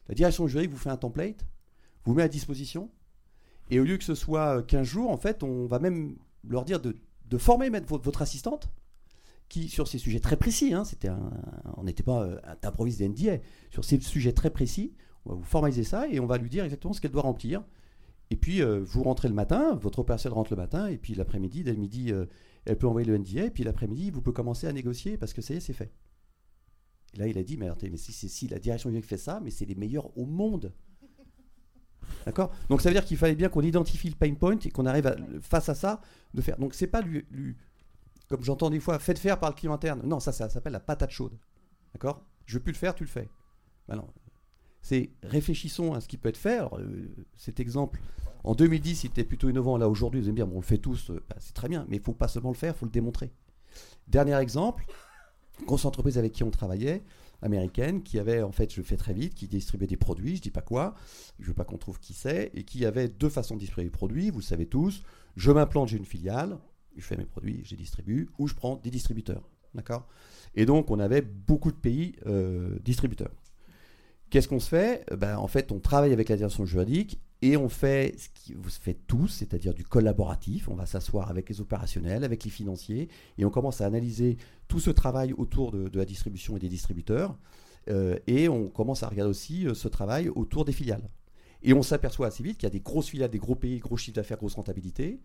[0.07, 1.45] la direction juridique vous fait un template,
[2.05, 2.89] vous met à disposition,
[3.69, 6.15] et au lieu que ce soit 15 jours, en fait, on va même
[6.47, 6.95] leur dire de,
[7.37, 8.69] former votre, assistante,
[9.49, 10.83] qui, sur ces sujets très précis, hein,
[11.77, 13.39] on n'était pas euh, improvise des NDA,
[13.71, 14.93] sur ces sujets très précis,
[15.25, 17.63] on va vous formaliser ça et on va lui dire exactement ce qu'elle doit remplir.
[18.29, 21.63] Et puis, euh, vous rentrez le matin, votre opérationnel rentre le matin, et puis l'après-midi,
[21.63, 22.25] dès le midi, euh,
[22.65, 25.41] elle peut envoyer le NDA, et puis l'après-midi, vous pouvez commencer à négocier parce que
[25.41, 25.91] ça y est, c'est fait.
[27.13, 29.51] Et là, il a dit, mais, mais si, si, la direction juridique fait ça, mais
[29.51, 30.73] c'est les meilleurs au monde.
[32.25, 32.51] D'accord?
[32.69, 35.15] Donc ça veut dire qu'il fallait bien qu'on identifie le pain point et qu'on arrive
[35.41, 36.01] face à ça
[36.33, 36.57] de faire.
[36.57, 37.25] Donc c'est pas lui,
[38.29, 40.01] comme j'entends des fois, faites faire par le client interne.
[40.03, 41.37] Non, ça, ça s'appelle la patate chaude.
[41.93, 42.25] D'accord?
[42.45, 43.29] Je veux plus le faire, tu le fais.
[43.87, 44.01] Ben
[44.81, 46.59] c'est réfléchissons à ce qui peut être fait.
[46.59, 48.01] Euh, cet exemple,
[48.43, 49.77] en 2010, il était plutôt innovant.
[49.77, 51.69] Là, aujourd'hui, vous allez me dire, bon, on le fait tous, euh, ben, c'est très
[51.69, 53.31] bien, mais il faut pas seulement le faire, il faut le démontrer.
[54.07, 54.85] Dernier exemple,
[55.65, 57.03] grosse entreprise avec qui on travaillait,
[57.43, 60.41] américaine, qui avait, en fait, je le fais très vite, qui distribuait des produits, je
[60.41, 60.95] dis pas quoi,
[61.39, 63.91] je veux pas qu'on trouve qui c'est, et qui avait deux façons de distribuer les
[63.91, 65.03] produits, vous le savez tous,
[65.35, 66.57] je m'implante, j'ai une filiale,
[66.95, 70.07] je fais mes produits, je les distribue, ou je prends des distributeurs, d'accord?
[70.55, 73.31] Et donc, on avait beaucoup de pays euh, distributeurs.
[74.29, 75.05] Qu'est-ce qu'on se fait?
[75.15, 78.69] Ben, En fait, on travaille avec la direction juridique et on fait ce que vous
[78.69, 80.69] faites tous, c'est-à-dire du collaboratif.
[80.69, 84.37] On va s'asseoir avec les opérationnels, avec les financiers, et on commence à analyser
[84.69, 87.37] tout ce travail autour de, la distribution et des distributeurs.
[87.89, 91.09] Euh, et on commence à regarder aussi euh, ce travail autour des filiales.
[91.63, 93.97] Et on s'aperçoit assez vite qu'il y a des grosses filiales, des gros pays, gros
[93.97, 95.19] chiffres d'affaires, grosse rentabilité,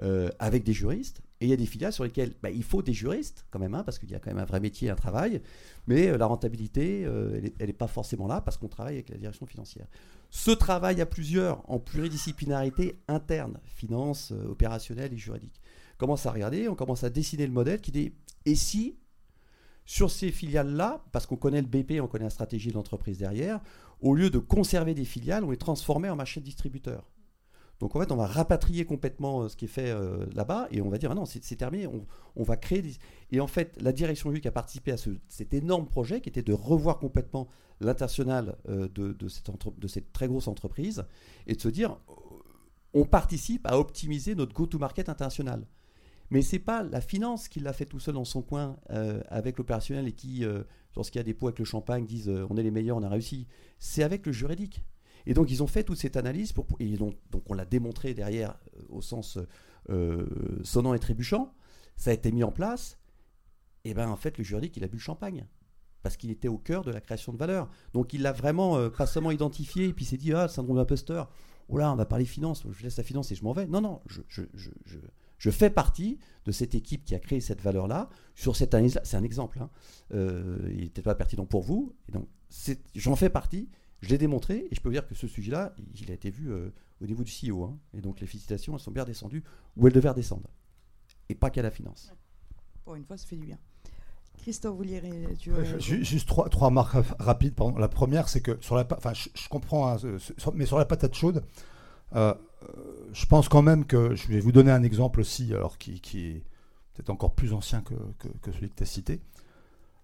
[0.00, 1.20] euh, avec des juristes.
[1.42, 3.74] Et il y a des filiales sur lesquelles bah, il faut des juristes quand même,
[3.74, 5.42] hein, parce qu'il y a quand même un vrai métier, un travail.
[5.86, 9.86] Mais la rentabilité, elle n'est pas forcément là parce qu'on travaille avec la direction financière.
[10.30, 15.60] Ce travail à plusieurs en pluridisciplinarité interne, finance, euh, opérationnelle et juridique.
[15.94, 18.12] On commence à regarder, on commence à dessiner le modèle qui dit
[18.44, 18.98] et si
[19.84, 23.60] sur ces filiales-là, parce qu'on connaît le BP, on connaît la stratégie de l'entreprise derrière,
[24.00, 27.10] au lieu de conserver des filiales, on les transformait en marché distributeurs?
[27.80, 30.80] Donc en fait, on va rapatrier complètement euh, ce qui est fait euh, là-bas et
[30.80, 31.88] on va dire ah non, c'est terminé,
[32.36, 32.82] on, va créer.
[33.30, 34.96] Et en fait, la direction qui a participé à
[35.28, 37.48] cet énorme projet qui était de revoir complètement
[37.80, 41.04] l'international euh, de, cette de, cette très grosse entreprise
[41.46, 41.96] et de se dire
[42.94, 45.66] on participe à optimiser notre go-to-market international.
[46.30, 48.76] Mais ce n'est pas la finance qui l'a fait tout seul dans son coin
[49.28, 50.44] avec l'opérationnel et qui,
[50.94, 53.08] lorsqu'il y a des pots avec le champagne, disent on est les meilleurs, on a
[53.08, 53.46] réussi.
[53.78, 54.82] C'est avec le juridique.
[55.28, 57.14] Et donc, ils ont fait toute cette analyse, pour, et donc,
[57.46, 59.38] on l'a démontré derrière euh, au sens
[59.90, 60.26] euh,
[60.64, 61.52] sonnant et trébuchant.
[61.96, 62.98] Ça a été mis en place.
[63.84, 65.46] Et bien, en fait, le juridique, il a bu le champagne.
[66.02, 67.68] Parce qu'il était au cœur de la création de valeur.
[67.92, 70.76] Donc, il l'a vraiment euh, pas seulement identifié, et puis il s'est dit Ah, syndrome
[70.76, 71.30] d'imposteur.
[71.68, 73.66] Oh là, on va parler finance, je laisse la finance et je m'en vais.
[73.66, 74.70] Non, non, je, je, je,
[75.36, 78.08] je, fais partie de cette équipe qui a créé cette valeur-là.
[78.34, 79.60] Sur cette analyse-là, c'est un exemple.
[79.60, 79.68] Hein.
[80.10, 81.94] il n'était pas pertinent pour vous.
[82.08, 82.26] Et donc,
[82.94, 83.68] j'en fais partie.
[84.00, 86.52] Je l'ai démontré et je peux vous dire que ce sujet-là, il a été vu
[86.52, 86.70] euh,
[87.00, 87.64] au niveau du CEO.
[87.64, 87.78] Hein.
[87.94, 89.42] et donc les félicitations, elles sont bien descendues
[89.76, 90.48] où elles devaient descendre.
[91.28, 92.12] Et pas qu'à la finance.
[92.84, 93.58] Pour une fois, ça fait du bien.
[94.38, 97.54] Christophe, vous lirez tu Juste trois, trois remarques rapides.
[97.54, 97.76] Pardon.
[97.76, 99.96] La première, c'est que sur la, enfin, je, comprends, hein,
[100.54, 101.44] mais sur la patate chaude,
[102.14, 102.34] euh,
[103.12, 106.26] je pense quand même que je vais vous donner un exemple aussi, alors qui, qui
[106.26, 106.44] est
[106.94, 109.20] peut-être encore plus ancien que, que, que celui que tu as cité.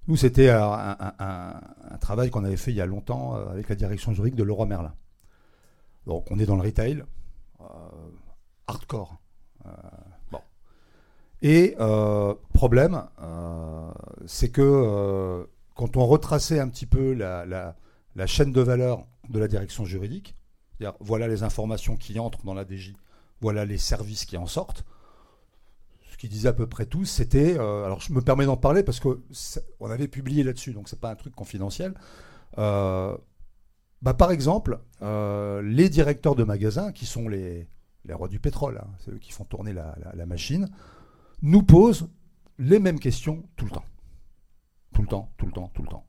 [0.06, 1.60] Nous, c'était un,
[2.00, 4.66] travail qu'on avait fait il y a longtemps euh, avec la direction juridique de Leroy
[4.66, 4.94] Merlin.
[6.06, 7.04] Donc, on est dans le retail,
[7.60, 7.64] euh,
[8.66, 9.16] hardcore.
[9.64, 9.70] Euh,
[10.30, 10.40] bon.
[11.40, 11.76] Et
[12.52, 13.04] problème,
[14.26, 17.74] c'est que quand on retraçait un petit peu la,
[18.14, 20.34] la chaîne de valeur de la direction juridique.
[20.78, 22.94] C'est-à-dire, voilà les informations qui entrent dans la DJ,
[23.40, 24.84] voilà les services qui en sortent.
[26.24, 27.58] Qu'ils disaient à peu près tous, c'était.
[27.58, 29.20] euh, alors, je me permets d'en parler parce que
[29.78, 31.92] on avait publié là-dessus, donc c'est pas un truc confidentiel.
[32.56, 33.14] Euh,
[34.00, 37.68] bah, par exemple, euh, les directeurs de magasins, qui sont les,
[38.06, 40.70] les rois du pétrole, hein, c'est eux qui font tourner la, la- machine,
[41.42, 42.08] nous posent
[42.58, 43.84] les mêmes questions tout le temps.
[44.94, 46.06] Tout le temps, tout le temps, tout le temps.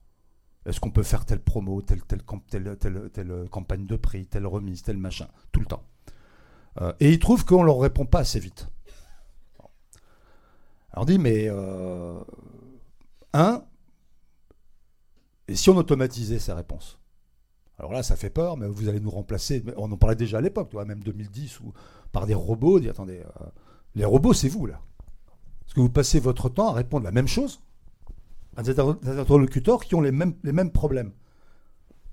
[0.65, 4.47] Est-ce qu'on peut faire telle promo, telle, telle, telle, telle- telle campagne de prix, telle
[4.47, 5.83] remise, tel machin, tout le temps.
[7.01, 8.69] Et ils trouvent qu'on leur répond pas assez vite.
[10.95, 12.17] Alors dit, mais euh,
[13.33, 13.63] un,
[15.47, 16.99] et si on automatisait ces réponses?
[17.77, 19.61] Alors là, ça fait peur, mais vous allez nous remplacer.
[19.75, 21.73] On en parlait déjà à l'époque, même 2010, ou
[22.13, 22.79] par des robots.
[22.79, 23.45] Dit, attendez, euh,
[23.95, 24.81] les robots, c'est vous là.
[25.65, 27.59] Parce que vous passez votre temps à répondre la même chose
[28.55, 31.11] à des inter- des interlocuteurs qui ont les mêmes, les mêmes problèmes.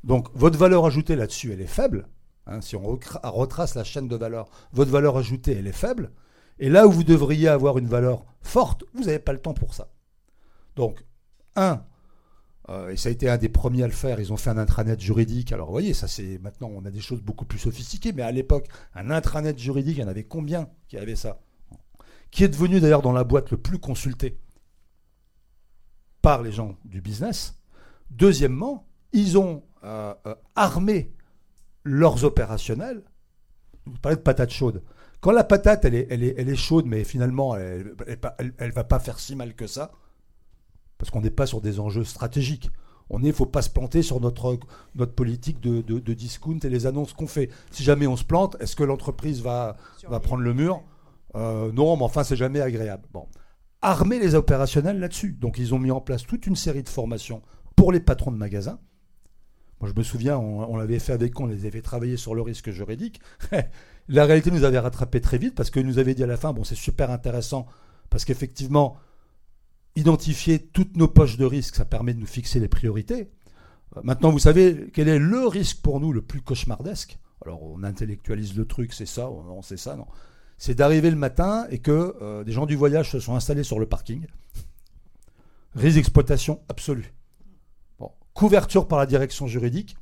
[0.03, 2.09] Donc, votre valeur ajoutée là-dessus, elle est faible.
[2.49, 6.11] hein, si on retrace la chaîne de valeur, votre valeur ajoutée, elle est faible.
[6.59, 9.75] Et là où vous devriez avoir une valeur forte, vous n'avez pas le temps pour
[9.75, 9.93] ça.
[10.77, 11.05] Donc,
[11.57, 11.85] un,
[12.69, 14.59] euh, et ça a été un des premiers à le faire, ils ont fait un
[14.59, 15.53] intranet juridique.
[15.53, 18.33] Alors, vous voyez, ça c'est maintenant, on a des choses beaucoup plus sophistiquées, mais à
[18.33, 21.41] l'époque, un intranet juridique, il y en avait combien qui avaient ça?
[22.31, 24.39] Qui est devenu d'ailleurs dans la boîte le plus consulté
[26.23, 27.59] par les gens du business.
[28.11, 31.13] Deuxièmement, ils ont euh, euh, armé
[31.85, 33.03] leurs opérationnels.
[33.85, 34.83] Vous parlez de patate chaude.
[35.23, 37.95] Quand la patate, elle est, elle est, elle est chaude, mais finalement, elle
[38.61, 39.93] ne va pas faire si mal que ça,
[40.99, 42.71] parce qu'on n'est pas sur des enjeux stratégiques.
[43.09, 44.59] On ne faut pas se planter sur notre,
[44.95, 47.51] notre politique de, de- de discount et les annonces qu'on fait.
[47.71, 49.77] Si jamais on se plante, est-ce que l'entreprise va,
[50.09, 50.83] va prendre le mur?
[51.37, 53.07] Euh, Non, mais enfin, c'est jamais agréable.
[53.13, 53.27] Bon.
[53.81, 55.33] Armer les opérationnels là-dessus.
[55.33, 57.43] Donc, ils ont mis en place toute une série de formations
[57.77, 58.79] pour les patrons de magasins.
[59.81, 62.43] Moi, je me souviens, on, on l'avait fait avec on les avait travaillé sur le
[62.43, 63.21] risque juridique.
[64.09, 66.53] La réalité nous avait rattrapé très vite parce qu'ils nous avaient dit à la fin,
[66.53, 67.67] bon, c'est super intéressant
[68.11, 68.97] parce qu'effectivement,
[69.97, 73.31] identifier toutes nos poches de risque, ça permet de nous fixer les priorités.
[73.97, 77.19] Euh, Maintenant, vous savez quel est le risque pour nous le plus cauchemardesque?
[77.45, 80.07] Alors, on intellectualise le truc, c'est ça, on, sait ça, non
[80.59, 83.81] C'est d'arriver le matin et que euh, des gens du voyage se sont installés sur
[83.81, 84.27] le parking.
[85.75, 87.13] Risque d'exploitation absolue.
[88.35, 89.97] Couverture par la direction juridique,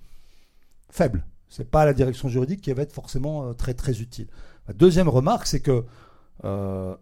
[0.88, 1.24] faible.
[1.50, 4.28] C'est pas la direction juridique qui va être forcément euh, très très utile.
[4.68, 5.84] La deuxième remarque, c'est que
[6.44, 6.96] euh,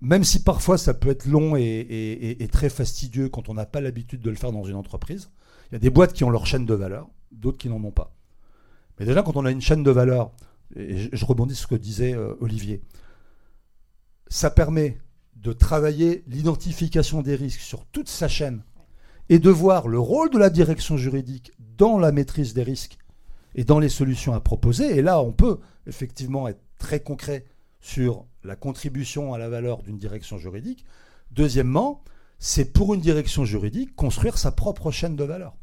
[0.00, 4.20] même si parfois ça peut être long et, très fastidieux quand on n'a pas l'habitude
[4.20, 5.30] de le faire dans une entreprise,
[5.70, 7.90] il y a des boîtes qui ont leur chaîne de valeur, d'autres qui n'en ont
[7.90, 8.14] pas.
[8.98, 10.30] Mais déjà, quand on a une chaîne de valeur,
[10.76, 12.80] et je, je rebondis sur ce que disait euh, Olivier,
[14.28, 14.98] ça permet
[15.34, 18.62] de travailler l'identification des risques sur toute sa chaîne
[19.28, 22.98] et de voir le rôle de la direction juridique dans la maîtrise des risques
[23.54, 24.96] et dans les solutions à proposer.
[24.96, 27.44] Et là, on peut effectivement être très concret
[27.80, 30.84] sur la contribution à la valeur d'une direction juridique.
[31.30, 32.02] Deuxièmement,
[32.38, 35.54] c'est pour une direction juridique construire sa propre chaîne de valeur.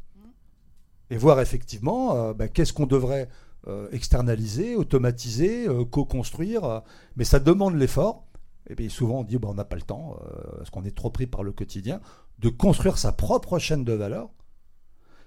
[1.10, 3.28] Et voir effectivement euh, ben, qu'est-ce qu'on devrait
[3.68, 6.82] euh, externaliser, automatiser, euh, co-construire.
[7.16, 8.26] mais ça demande l'effort.
[8.70, 10.16] Et bien souvent on dit ben, on n'a pas le temps,
[10.56, 12.00] parce qu'on est trop pris par le quotidien,
[12.38, 14.30] de construire sa propre chaîne de valeur.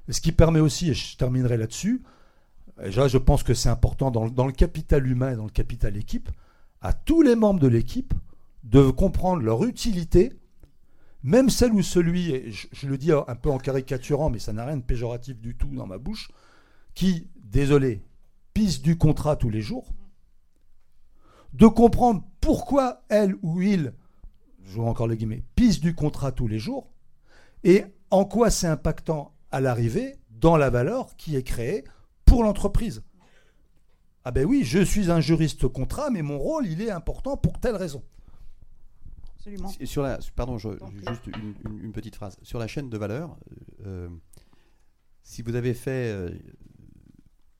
[0.09, 2.03] Ce qui permet aussi, et je terminerai là-dessus,
[2.83, 6.29] et je pense que c'est important dans, le- capital humain et dans le capital équipe,
[6.81, 8.13] à tous les membres de l'équipe
[8.63, 10.33] de comprendre leur utilité,
[11.23, 14.65] même celle ou celui, je, je le dis un peu en caricaturant, mais ça n'a
[14.65, 16.29] rien de péjoratif du tout dans ma bouche,
[16.93, 18.01] qui, désolé,
[18.53, 19.93] pisse du contrat tous les jours,
[21.53, 23.93] de comprendre pourquoi elle ou il,
[24.65, 26.91] je vois encore les guillemets, pisse du contrat tous les jours,
[27.63, 31.83] et en quoi c'est impactant à l'arrivée dans la valeur qui est créée
[32.25, 33.03] pour l'entreprise.
[34.23, 37.59] Ah ben oui, je suis un juriste contrat, mais mon rôle, il est important pour
[37.59, 38.03] telle raison.
[39.35, 39.69] Absolument.
[39.83, 40.69] Sur la, pardon, je-
[41.07, 42.37] juste une, une- une petite phrase.
[42.41, 43.37] Sur la chaîne de valeur,
[43.85, 44.09] euh,
[45.21, 46.31] si vous avez fait euh,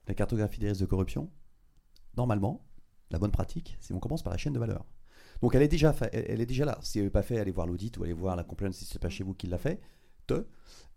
[0.07, 1.29] la cartographie des risques de corruption,
[2.17, 2.65] normalement,
[3.11, 4.83] la bonne pratique, c'est qu'on commence par la chaîne de valeur.
[5.41, 6.79] Donc elle est déjà, fa- elle, elle est déjà là.
[6.81, 8.95] Si elle n'est pas fait, allez voir l'audit ou allez voir la compliance si ce
[8.95, 9.79] n'est pas chez vous qui l'a fait.
[10.25, 10.47] te,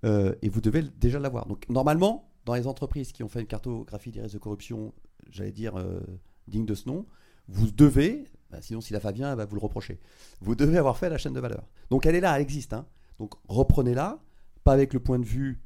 [0.06, 1.44] euh, et vous devez déjà l'avoir.
[1.44, 4.94] Donc normalement, dans les entreprises qui ont fait une cartographie des risques de corruption,
[5.30, 6.00] j'allais dire euh,
[6.46, 7.06] digne de ce nom,
[7.48, 10.00] vous devez, bah, sinon si la Fabien, elle va vous le reprocher,
[10.40, 11.66] vous devez avoir fait la chaîne de valeur.
[11.90, 12.72] Donc elle est là, elle existe.
[12.72, 12.86] hein.
[13.18, 14.20] Donc reprenez-la,
[14.64, 15.60] pas avec le point de vue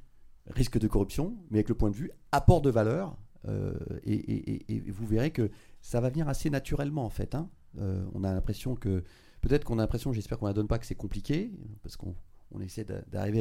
[0.48, 3.16] risque de corruption, mais avec le point de vue apport de valeur.
[3.48, 5.50] euh, et- et vous verrez que
[5.80, 7.34] ça va venir assez naturellement en fait.
[7.34, 7.50] hein.
[7.78, 9.02] Euh, on a l'impression que,
[9.40, 11.50] peut-être qu'on a l'impression, j'espère qu'on ne la donne pas, que c'est compliqué,
[11.82, 12.14] parce qu'on
[12.54, 13.38] on essaie d'arriver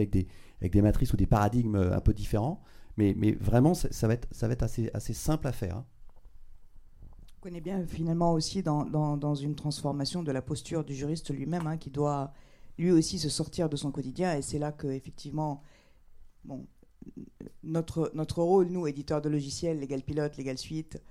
[0.59, 2.61] avec des, matrices ou des paradigmes un peu différents.
[2.97, 5.77] Mais, vraiment, ça, va être, assez, simple à faire.
[5.77, 5.85] Hein.
[7.37, 11.77] On connaît bien finalement aussi dans, une transformation de la posture du juriste lui-même, hein,
[11.77, 12.33] qui doit
[12.77, 14.35] lui aussi se sortir de son quotidien.
[14.35, 15.63] Et c'est là que effectivement,
[16.43, 16.67] bon,
[17.63, 21.01] notre, rôle, nous, éditeurs de logiciels, Legal Pilote, Legal Suite,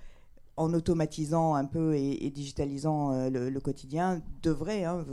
[0.57, 5.05] en automatisant un peu et, digitalisant euh, le, quotidien, devrait hein,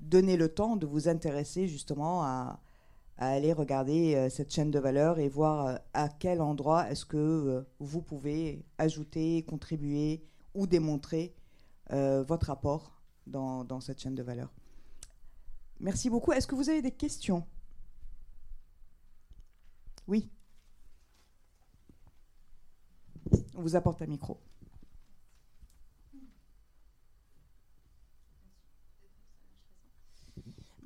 [0.00, 2.60] donner le temps de vous intéresser justement à,
[3.18, 7.64] aller regarder euh, cette chaîne de valeur et voir euh, à quel endroit est-ce que
[7.78, 10.22] vous pouvez ajouter, contribuer
[10.54, 11.34] ou démontrer
[11.90, 14.52] votre apport dans cette chaîne de valeur.
[15.80, 16.32] Merci beaucoup.
[16.32, 17.46] Est-ce que vous avez des questions?
[20.08, 20.30] Oui.
[23.54, 24.40] On vous apporte un micro.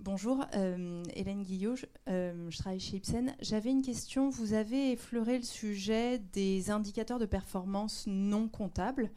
[0.02, 1.74] Bonjour, euh, Hélène Guillot,
[2.08, 3.34] euh, je, travaille chez Ipsen.
[3.42, 4.30] J'avais une question.
[4.30, 9.10] Vous avez effleuré le sujet des indicateurs de performance non comptables,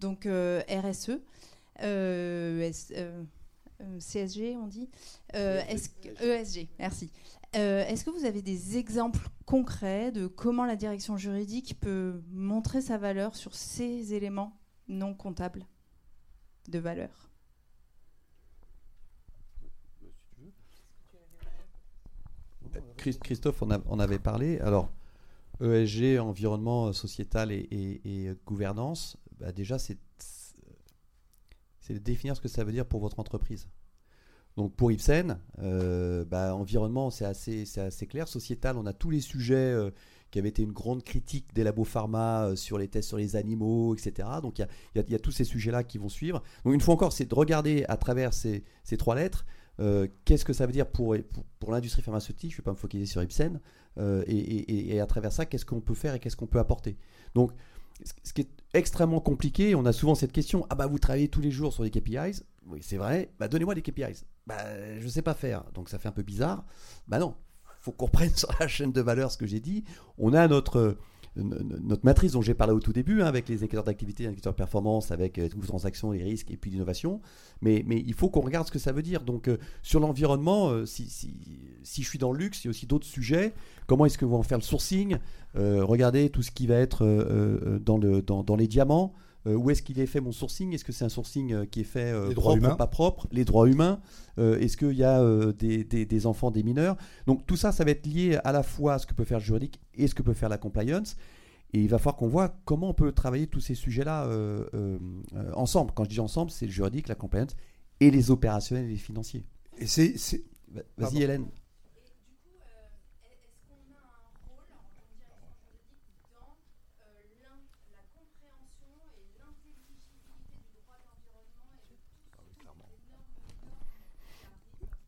[0.00, 1.20] donc euh, RSE,
[4.00, 4.88] CSG, on dit
[5.32, 7.12] ESG, e merci.
[7.52, 12.98] Est-ce que vous avez des exemples concrets de comment la direction juridique peut montrer sa
[12.98, 14.58] valeur sur ces éléments
[14.88, 15.64] non comptables
[16.66, 17.30] de valeur?
[22.96, 24.58] Christophe en, avait parlé.
[24.60, 24.90] Alors,
[25.60, 29.98] ESG, environnement sociétal et, gouvernance, bah, déjà, c'est
[31.88, 33.68] de définir ce que ça veut dire pour votre entreprise.
[34.56, 38.26] Donc pour Ipsen, euh, bah, environnement, c'est assez, assez clair.
[38.26, 39.90] Sociétal, on a tous les sujets euh,
[40.30, 43.36] qui avaient été une grande critique des labos pharma euh, sur les tests sur les
[43.36, 44.28] animaux, etc.
[44.42, 46.42] Donc il y, a, tous ces sujets-là qui vont suivre.
[46.64, 48.64] Donc une fois encore, c'est de regarder à travers ces
[48.98, 49.44] trois lettres
[49.80, 51.14] euh, qu'est-ce que ça veut dire pour,
[51.58, 53.60] pour, l'industrie pharmaceutique Je ne vais pas me focaliser sur Ipsen.
[53.98, 56.96] Euh, et, à travers ça, qu'est-ce qu'on peut faire et qu'est-ce qu'on peut apporter?
[57.34, 57.52] Donc,
[58.22, 61.40] ce qui est extrêmement compliqué, on a souvent cette question ah bah vous travaillez tous
[61.40, 63.32] les jours sur des KPIs Oui, c'est vrai.
[63.38, 64.24] Bah donnez-moi des KPIs.
[64.46, 65.64] Bah je ne sais pas faire.
[65.72, 66.66] Donc ça fait un peu bizarre.
[67.08, 67.34] Bah non,
[67.80, 69.84] faut qu'on reprenne sur la chaîne de valeur ce que j'ai dit.
[70.18, 70.98] On a notre
[71.36, 74.52] notre matrice dont j'ai parlé au tout début, hein, avec les indicateurs d'activité, les indicateurs
[74.52, 77.20] de performance, avec euh, les transactions, les risques et puis l'innovation.
[77.62, 79.22] Mais, il faut qu'on regarde ce que ça veut dire.
[79.22, 81.42] Donc, euh, sur l'environnement, euh, si,
[81.84, 83.54] je suis dans le luxe, il y a aussi d'autres sujets.
[83.86, 85.18] Comment est-ce que vous en faire le sourcing?
[85.54, 87.06] Regardez tout ce qui va être
[87.78, 89.14] dans les diamants.
[89.46, 90.74] Euh, où est-ce qu'il est fait mon sourcing?
[90.74, 93.28] Est-ce que c'est un sourcing euh, qui est fait euh, propre ou pas propre?
[93.30, 94.00] Les droits humains
[94.38, 95.22] Est-ce qu'il y a
[95.52, 96.96] des, enfants, des mineurs?
[97.26, 99.38] Donc tout ça, ça va être lié à la fois à ce que peut faire
[99.38, 101.16] le juridique et ce que peut faire la compliance.
[101.72, 104.28] Et il va falloir qu'on voit comment on peut travailler tous ces sujets-là
[105.54, 105.92] ensemble.
[105.94, 107.56] Quand je dis ensemble, c'est le juridique, la compliance
[108.00, 109.44] et les opérationnels et les financiers.
[109.78, 110.14] Et c'est,
[110.96, 111.46] Vas-y Hélène.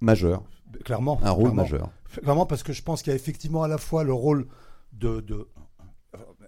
[0.00, 0.42] Majeur.
[0.84, 1.18] Clairement.
[1.22, 1.90] Un rôle majeur.
[2.22, 4.46] Clairement, parce que je pense qu'il y a effectivement à la fois le rôle
[4.92, 5.24] de,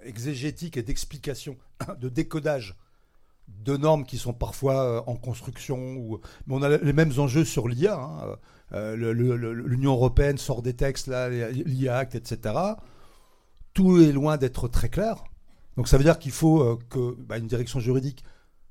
[0.02, 1.56] exégétique et d'explication,
[2.00, 2.76] de décodage
[3.48, 5.96] de normes qui sont parfois euh, en construction.
[5.96, 6.20] Ou...
[6.46, 7.98] Mais on a les mêmes enjeux sur l'IA.
[8.00, 8.36] Hein.
[8.72, 12.54] Euh, L'Union européenne sort des textes, l'IA Act, etc.
[13.74, 15.24] Tout est loin d'être très clair.
[15.76, 18.24] Donc ça veut dire qu'il faut euh, que bah, une direction juridique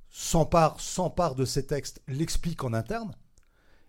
[0.10, 3.12] s'empare, s'empare de ces textes, l'explique en interne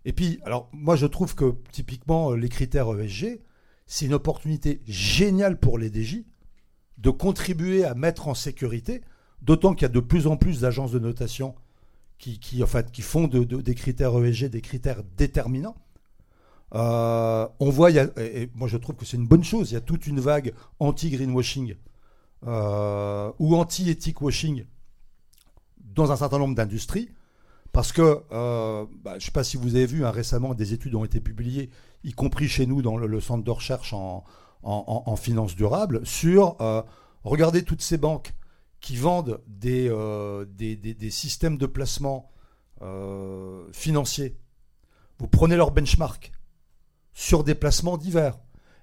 [0.04, 3.40] et puis, alors, moi, je trouve que typiquement, euh, les critères ESG,
[3.86, 6.24] c'est une opportunité géniale pour les DJ
[6.98, 9.02] de contribuer à mettre en sécurité,
[9.42, 11.54] d'autant qu'il y a de plus en plus d'agences de notation
[12.18, 15.76] qui, qui, en fait, qui font de, des critères ESG des critères déterminants.
[16.74, 19.80] Euh, on voit, et moi je trouve que c'est une bonne chose, il y a
[19.80, 21.74] toute une vague anti-greenwashing
[22.46, 24.64] euh, ou anti-ethic washing
[25.80, 27.08] dans un certain nombre d'industries.
[27.72, 30.72] Parce que, euh, bah, je ne sais pas si vous avez vu, hein, récemment, des
[30.72, 31.70] études ont été publiées,
[32.02, 34.24] y compris chez nous dans le, centre de recherche en,
[34.62, 36.82] en, finance durable, sur, euh,
[37.22, 38.34] regardez toutes ces banques
[38.80, 40.44] qui vendent des, euh,
[41.10, 42.30] systèmes de placement
[43.72, 44.38] financiers.
[45.18, 46.32] Vous prenez leur benchmark
[47.12, 48.38] sur des placements divers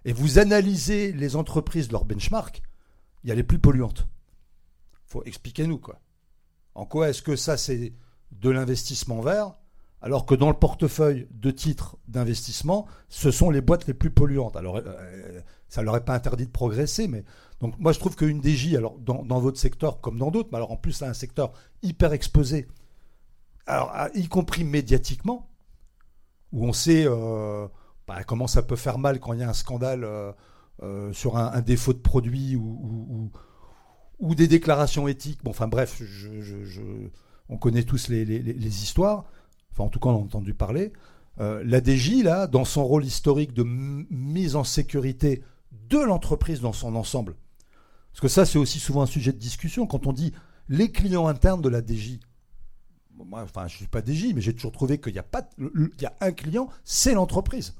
[0.05, 2.61] et vous analysez les entreprises leur benchmark,
[3.23, 4.07] il y a les plus polluantes.
[5.07, 5.99] faut expliquer-nous quoi.
[6.75, 7.91] En quoi est-ce que ça c'est
[8.31, 9.53] de l'investissement vert,
[10.01, 14.55] alors que dans le portefeuille de titres d'investissement, ce sont les boîtes les plus polluantes.
[14.55, 17.23] Alors, euh, ça leur est pas interdit de progresser, mais
[17.59, 20.71] donc moi je trouve qu'une DJ, alors dans, votre secteur comme dans d'autres, mais alors
[20.71, 21.51] en plus c'est un secteur
[21.81, 22.67] hyper exposé,
[23.65, 25.49] alors y compris médiatiquement,
[26.51, 27.67] où on sait, euh,
[28.07, 30.31] bah, comment ça peut faire mal quand il y a un scandale euh,
[30.83, 33.31] euh, sur un, défaut de produit ou,
[34.35, 35.43] des déclarations éthiques.
[35.43, 37.09] Bon, enfin bref, je-
[37.49, 39.25] on connaît tous les, histoires.
[39.71, 40.93] Enfin, en tout cas, on a entendu parler.
[41.39, 45.43] Euh, la DJ, là, dans son rôle historique de mise en sécurité
[45.89, 47.35] de l'entreprise dans son ensemble,
[48.11, 50.33] parce que ça, c'est aussi souvent un sujet de discussion quand on dit
[50.69, 52.19] les clients internes de la DJ.
[53.15, 56.69] Moi, enfin, je suis pas DJ, mais j'ai toujours trouvé qu'il y a un client,
[56.83, 57.75] c'est l'entreprise.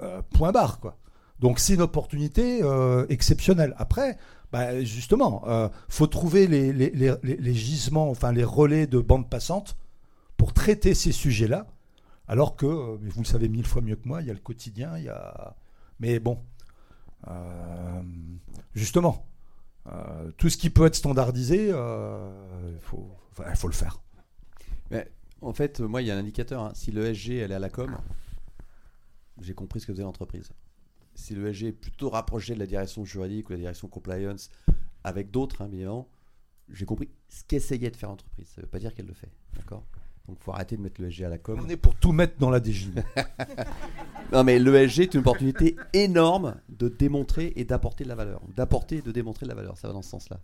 [0.00, 0.98] Euh, point barre, quoi.
[1.38, 3.74] Donc c'est une opportunité euh, exceptionnelle.
[3.76, 4.18] Après,
[4.54, 9.76] bah, justement, euh, faut trouver les, gisements, enfin les relais de bande passante
[10.36, 11.66] pour traiter ces sujets-là.
[12.28, 14.38] Alors que, euh, vous le savez mille fois mieux que moi, il y a le
[14.38, 15.56] quotidien, il y a.
[15.98, 16.38] Mais bon,
[17.26, 18.02] euh,
[18.76, 19.26] justement,
[19.88, 24.00] euh, tout ce qui peut être standardisé, il faut, le faire.
[25.40, 26.62] En fait, moi, il y a un indicateur.
[26.62, 26.70] hein.
[26.76, 27.98] Si le SG, elle est à la com,
[29.40, 30.52] j'ai compris ce que faisait l'entreprise.
[31.14, 34.50] Si le SG est plutôt rapproché de la direction juridique ou la direction compliance,
[35.04, 36.08] avec d'autres, hein, bien évidemment,
[36.68, 38.48] j'ai compris ce qu'essayait de faire l'entreprise.
[38.48, 39.30] Ça ne veut pas dire qu'elle le fait.
[39.56, 39.84] D'accord?
[40.26, 41.60] Donc, faut arrêter de mettre le SG à la com.
[41.62, 42.88] On est pour tout mettre dans la DJ.
[44.32, 48.42] Non, mais l'ESG est une opportunité énorme de démontrer et d'apporter de la valeur.
[48.56, 49.76] D'apporter et de démontrer de la valeur.
[49.78, 50.40] Ça va dans ce sens-là.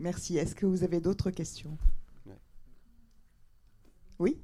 [0.00, 0.36] Merci.
[0.36, 1.76] Est-ce que vous avez d'autres questions?
[4.18, 4.40] Oui?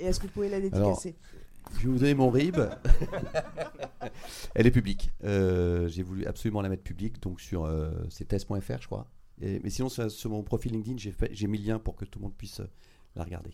[0.00, 1.14] Et est-ce que vous pouvez la dédicacer
[1.74, 2.56] Je vais vous donner mon RIB.
[4.54, 5.12] Elle est publique.
[5.24, 9.06] Euh, J'ai voulu absolument la mettre publique, donc sur euh, c'est test.fr, je crois.
[9.42, 11.96] Et- mais sinon, sur, sur mon profil LinkedIn, j'ai fait- j'ai mis le lien pour
[11.96, 12.66] que tout le monde puisse euh,
[13.14, 13.52] la regarder.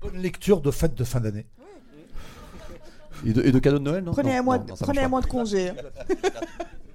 [0.00, 1.46] Bonne lecture de fête de fin d'année.
[3.26, 4.76] Et de, et de cadeaux de Noël, non Prenez Non, un mois, non, de- non,
[4.76, 5.68] ça prenez marche un mois de congé.
[5.70, 5.74] hein.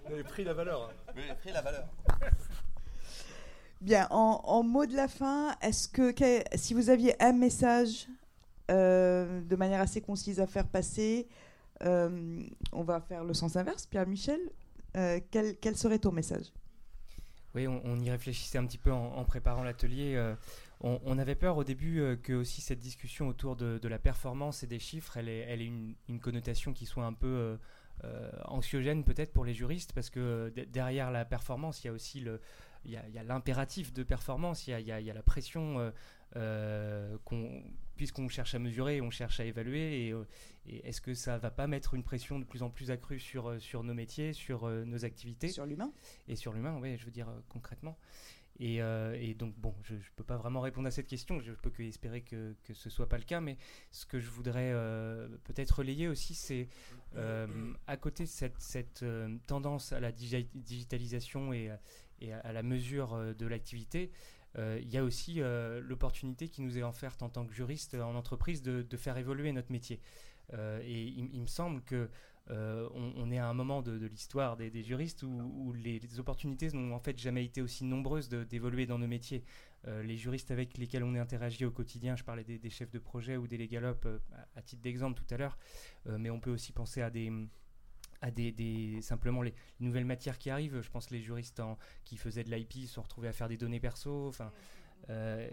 [0.07, 0.93] Vous avez pris la valeur.
[3.84, 6.13] Bien, en, en mot de la fin, est-ce que,
[6.55, 8.07] si vous aviez un message
[8.71, 11.27] euh, de manière assez concise à faire passer,
[11.84, 14.39] euh, on va faire le sens inverse, Pierre-Michel.
[14.95, 16.45] euh, quel, serait ton message?
[17.55, 20.34] Oui, on, y réfléchissait un petit peu en, préparant l'atelier.
[20.79, 24.79] on, avait peur au début que aussi cette discussion autour de, la performance et des
[24.79, 25.65] chiffres, elle ait,
[26.07, 27.57] une, connotation qui soit un peu
[28.45, 32.21] anxiogène peut-être pour les juristes, parce que de- derrière la performance, il y a aussi
[32.21, 32.39] le,
[32.86, 35.13] il y a, l'impératif de performance, il y a, il y a- il y a
[35.13, 35.91] la pression euh,
[36.36, 37.63] euh, qu'on,
[37.95, 40.25] puisqu'on cherche à mesurer, on cherche à évaluer, et, euh,
[40.67, 43.61] et est-ce que ça va pas mettre une pression de plus en plus accrue sur,
[43.61, 45.47] sur nos métiers, sur nos activités?
[45.49, 45.91] Sur l'humain
[46.27, 47.97] et sur l'humain, oui, je veux dire concrètement.
[48.59, 51.53] Et, euh, et donc, bon, je ne peux pas vraiment répondre à cette question, je
[51.53, 53.57] peux que espérer que, que ce soit pas le cas, mais
[53.89, 56.67] ce que je voudrais euh, peut-être relayer aussi, c'est
[57.15, 57.47] euh,
[57.88, 59.03] à côté de cette, cette
[59.47, 61.79] tendance à la digi- digitalisation et, à-
[62.24, 64.11] et à, la mesure euh, de l'activité,
[64.57, 67.95] euh, il y a aussi euh, l'opportunité qui nous est offerte en tant que juriste
[67.95, 69.99] en entreprise de, faire évoluer notre métier.
[70.84, 72.09] Et il, me semble que
[72.49, 77.17] on, est à un moment de, l'histoire des, juristes où, les, opportunités n'ont en fait
[77.17, 79.43] jamais été aussi nombreuses d'évoluer dans nos métiers.
[79.88, 83.36] Les juristes avec lesquels on est interagi au quotidien, je parlais des, chefs de projet
[83.36, 84.19] ou des légalopes euh,
[84.55, 85.57] à, titre d'exemple tout à l'heure,
[86.05, 87.32] mais on peut aussi penser à des
[88.24, 90.82] à des, simplement les nouvelles matières qui arrivent.
[90.82, 93.49] Je pense que les juristes en- qui faisaient de l'IP se sont retrouvés à faire
[93.49, 94.28] des données perso.
[94.30, 94.51] Enfin,
[95.09, 95.49] euh,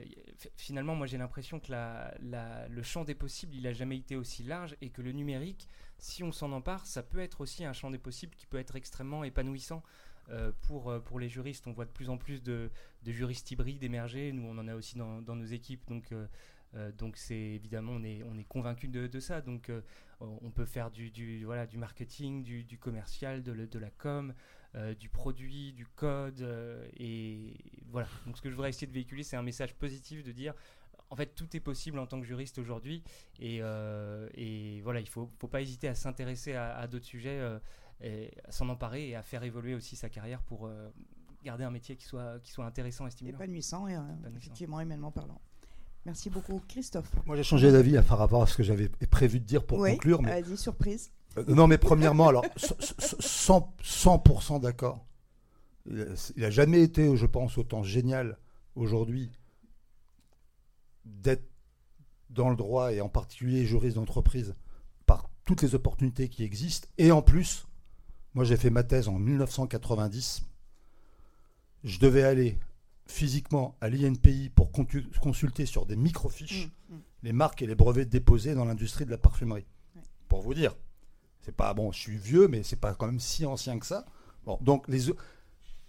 [0.56, 4.76] finalement, moi j'ai l'impression que le champ des possibles, il a jamais été aussi large
[4.80, 5.68] et que le numérique,
[5.98, 8.76] si on s'en empare, ça peut être aussi un champ des possibles qui peut être
[8.76, 9.82] extrêmement épanouissant.
[10.30, 12.70] euh, pour, euh, pour les juristes, on voit de plus en plus de,
[13.02, 14.30] de juristes hybrides émerger.
[14.32, 15.82] Nous, on en a aussi dans, dans nos équipes.
[15.88, 16.12] Donc,
[16.74, 19.40] euh, donc c'est évidemment, on est, on est convaincu de, de ça.
[19.40, 19.80] Donc, euh,
[20.20, 23.90] on peut faire du, du, voilà, du marketing, du, du commercial, de, le- de la
[23.90, 24.34] com,
[24.74, 26.46] euh, du produit, du code.
[26.98, 27.54] et
[27.90, 28.08] voilà.
[28.26, 30.54] Donc, ce que je voudrais essayer de véhiculer, c'est un message positif de dire
[31.12, 33.02] en fait, tout est possible en tant que juriste aujourd'hui.
[33.40, 33.56] Et,
[34.34, 37.40] et voilà, il ne faut, faut pas hésiter à s'intéresser à, à d'autres sujets,
[38.02, 40.70] et à s'en emparer et à faire évoluer aussi sa carrière pour
[41.42, 43.38] garder un métier qui soit, qui soit intéressant et stimulant.
[43.38, 44.36] Épanouissant et Épanouissant.
[44.36, 45.40] effectivement humainement parlant.
[46.06, 47.10] Merci beaucoup, Christophe.
[47.26, 49.78] Moi, j'ai changé d'avis à par rapport à ce que j'avais prévu de dire pour
[49.78, 50.22] oui, conclure.
[50.22, 50.40] Mais...
[50.40, 51.10] vas-y, surprise.
[51.36, 55.04] Euh, non, mais premièrement, alors, 100%, 100% d'accord.
[55.86, 58.38] Il n'a jamais été, je pense, autant génial
[58.74, 59.30] aujourd'hui
[61.04, 61.48] d'être
[62.30, 64.54] dans le droit et en particulier juriste d'entreprise
[65.06, 66.88] par toutes les opportunités qui existent.
[66.98, 67.66] Et en plus,
[68.34, 70.42] moi j'ai fait ma thèse en 1990.
[71.82, 72.58] Je devais aller
[73.10, 77.00] physiquement à l'INPI pour consulter sur des microfiches Mm, mm.
[77.22, 79.66] les marques et les brevets déposés dans l'industrie de la parfumerie.
[79.96, 80.02] Ouais.
[80.28, 80.74] Pour vous dire.
[81.42, 84.04] C'est pas bon, je suis vieux, mais c'est pas quand même si ancien que ça.
[84.44, 85.06] Bon, donc les,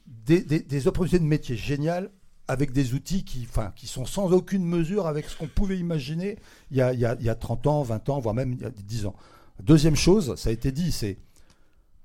[0.08, 2.10] des, des, des opportunités de métier géniales
[2.48, 6.38] avec des outils qui, enfin, qui sont sans aucune mesure avec ce qu'on pouvait imaginer
[6.70, 8.54] il y, a, il, y a, il y, a, 30 ans, 20 ans, voire même
[8.54, 9.16] il y a 10 ans.
[9.62, 11.18] Deuxième chose, ça a été dit, c'est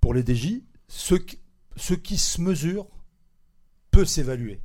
[0.00, 1.38] pour les DJ, ce qui,
[1.76, 2.86] ce qui se mesure
[3.90, 4.60] peut s'évaluer.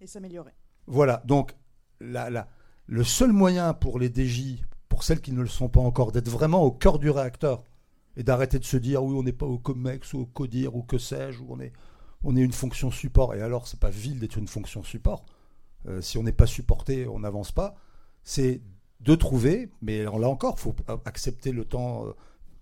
[0.00, 0.52] Et s'améliorer.
[0.86, 1.54] Voilà, donc
[2.00, 2.48] la, la,
[2.86, 6.28] le seul moyen pour les DJ, pour celles qui ne le sont pas encore, d'être
[6.28, 7.64] vraiment au cœur du réacteur
[8.16, 10.82] et d'arrêter de se dire oui, on n'est pas au COMEX ou au CODIR ou
[10.82, 11.72] que sais-je, on est,
[12.22, 13.34] on est une fonction support.
[13.34, 15.24] Et alors, c'est pas vil d'être une fonction support.
[15.86, 17.76] Euh, si on n'est pas supporté, on n'avance pas.
[18.22, 18.62] C'est
[19.00, 22.12] de trouver, mais là encore, il faut accepter le temps euh,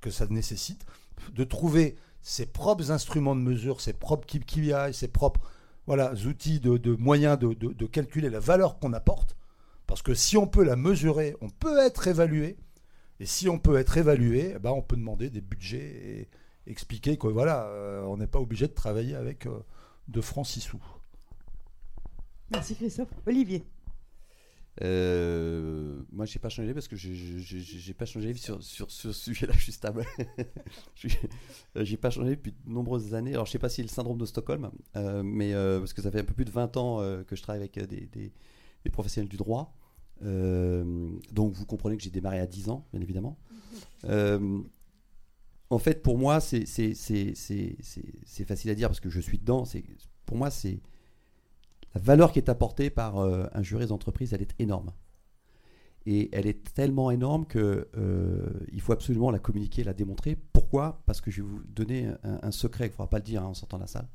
[0.00, 0.84] que ça nécessite,
[1.32, 5.40] de trouver ses propres instruments de mesure, ses propres KPI, ses propres
[5.86, 9.36] voilà, outils de, moyens de, calculer la valeur qu'on apporte.
[9.86, 12.56] Parce que si on peut la mesurer, on peut être évalué.
[13.20, 16.28] Et si on peut être évalué, eh ben on peut demander des budgets et
[16.66, 19.60] expliquer que voilà, euh, on n'est pas obligé de travailler avec euh,
[20.08, 20.82] de francs 6 sous.
[22.50, 23.08] Merci Christophe.
[23.26, 23.64] Olivier.
[24.82, 29.52] Euh, moi, j'ai pas changé parce que j'ai pas changé sur, sur, sur ce sujet-là.
[29.56, 30.04] Je suis stable.
[31.76, 33.34] j'ai pas changé depuis de nombreuses années.
[33.34, 36.10] Alors, je sais pas si le syndrome de Stockholm, euh, mais euh, parce que ça
[36.10, 38.32] fait un peu plus de 20 ans euh, que je travaille avec des, des,
[38.84, 39.76] des professionnels du droit.
[40.20, 43.38] donc, vous comprenez que j'ai démarré à 10 ans, bien évidemment.
[45.70, 46.64] en fait, pour moi, c'est
[48.46, 49.64] facile à dire parce que je suis dedans.
[50.26, 50.80] Pour moi, c'est
[51.94, 54.92] la valeur qui est apportée par euh, un juriste d'entreprise, elle est énorme.
[56.06, 60.36] Et elle est tellement énorme qu'il euh, faut absolument la communiquer, la démontrer.
[60.36, 61.02] Pourquoi?
[61.06, 63.42] Parce que je vais vous donner un, un secret, il ne faudra pas le dire
[63.42, 64.08] hein, en sortant de la salle.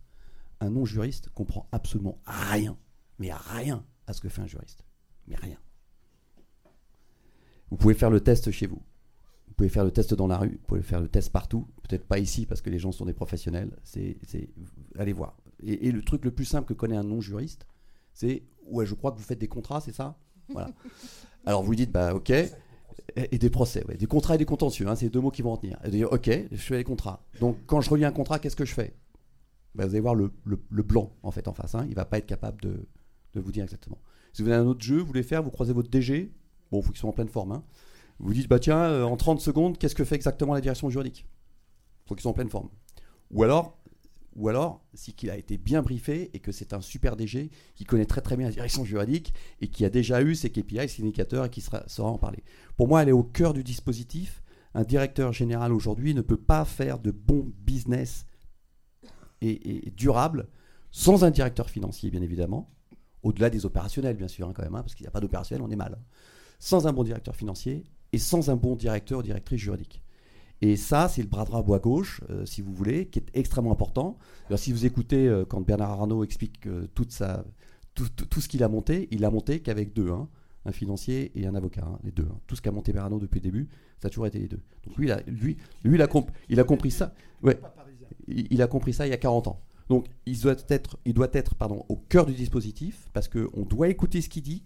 [0.59, 2.77] Un non-juriste comprend absolument rien,
[3.17, 4.83] mais rien à ce que fait un juriste.
[5.27, 5.57] Mais rien.
[7.69, 8.81] Vous pouvez faire le test chez vous.
[9.47, 10.57] Vous pouvez faire le test dans la rue.
[10.61, 11.67] Vous pouvez faire le test partout.
[11.83, 13.77] Peut-être pas ici parce que les gens sont des professionnels.
[13.83, 14.17] C'est,
[14.97, 15.37] allez voir.
[15.63, 17.65] Et, et, le truc le plus simple que connaît un non-juriste,
[18.13, 20.17] c'est ouais, je crois que vous faites des contrats, c'est ça
[20.49, 20.71] Voilà.
[21.45, 22.31] Alors vous lui dites bah ok.
[23.15, 23.97] Et, des procès, ouais.
[23.97, 25.79] des contrats et des contentieux, hein, c'est deux mots qui vont en tenir.
[25.83, 27.25] Et dire, ok, je fais les contrats.
[27.39, 28.93] Donc quand je relis un contrat, qu'est-ce que je fais
[29.73, 31.75] bah, Vous allez voir le, le, le, blanc en fait en face.
[31.75, 31.85] Hein.
[31.89, 32.87] Il va pas être capable de,
[33.33, 33.97] de, vous dire exactement.
[34.31, 36.31] Si vous avez un autre jeu, vous voulez faire, vous croisez votre DG.
[36.71, 37.51] Bon, il faut qu'ils soient en pleine forme.
[37.51, 37.63] Hein.
[38.19, 41.25] Vous dites bah tiens, euh, en 30 secondes, qu'est-ce que fait exactement la direction juridique?
[42.05, 42.69] Il faut qu'ils soient en pleine forme.
[43.31, 43.78] Ou alors,
[44.35, 47.85] ou alors c'est qu'il a été bien briefé et que c'est un super DG qui
[47.85, 51.01] connaît très très bien la direction juridique et qui a déjà eu ses KPI, ses
[51.01, 52.43] indicateurs et qui sera, saura en parler.
[52.77, 54.41] Pour moi, elle est au cœur du dispositif.
[54.75, 58.25] Un directeur général aujourd'hui ne peut pas faire de bon business
[59.41, 60.47] et, durable
[60.91, 62.71] sans un directeur financier, bien évidemment,
[63.23, 65.63] au-delà des opérationnels, bien sûr, hein, quand même, hein, parce qu'il n'y a pas d'opérationnel,
[65.63, 65.97] on est mal.
[65.99, 66.03] Hein.
[66.59, 70.01] Sans un bon directeur financier et sans un bon directeur ou directrice juridique.
[70.61, 73.71] Et ça, c'est le bras droit bois gauche, euh, si vous voulez, qui est extrêmement
[73.71, 74.17] important.
[74.55, 79.23] Si vous écoutez euh, quand Bernard Arnault explique euh, tout, ce qu'il a monté, il
[79.23, 80.27] a monté qu'avec deux, hein,
[80.65, 82.27] un financier et un avocat, hein, les deux.
[82.29, 82.39] Hein.
[82.47, 84.59] Tout ce qu'a monté Bernard Arnault depuis le début, ça a toujours été les deux.
[84.85, 85.97] Donc lui, il a, lui, lui,
[86.49, 87.13] il a compris ça.
[87.41, 87.57] Ouais,
[88.27, 89.61] il, il, a compris ça il y a 40 ans.
[89.87, 93.87] Donc il doit être, il doit être pardon, au cœur du dispositif parce qu'on doit
[93.87, 94.63] écouter ce qu'il dit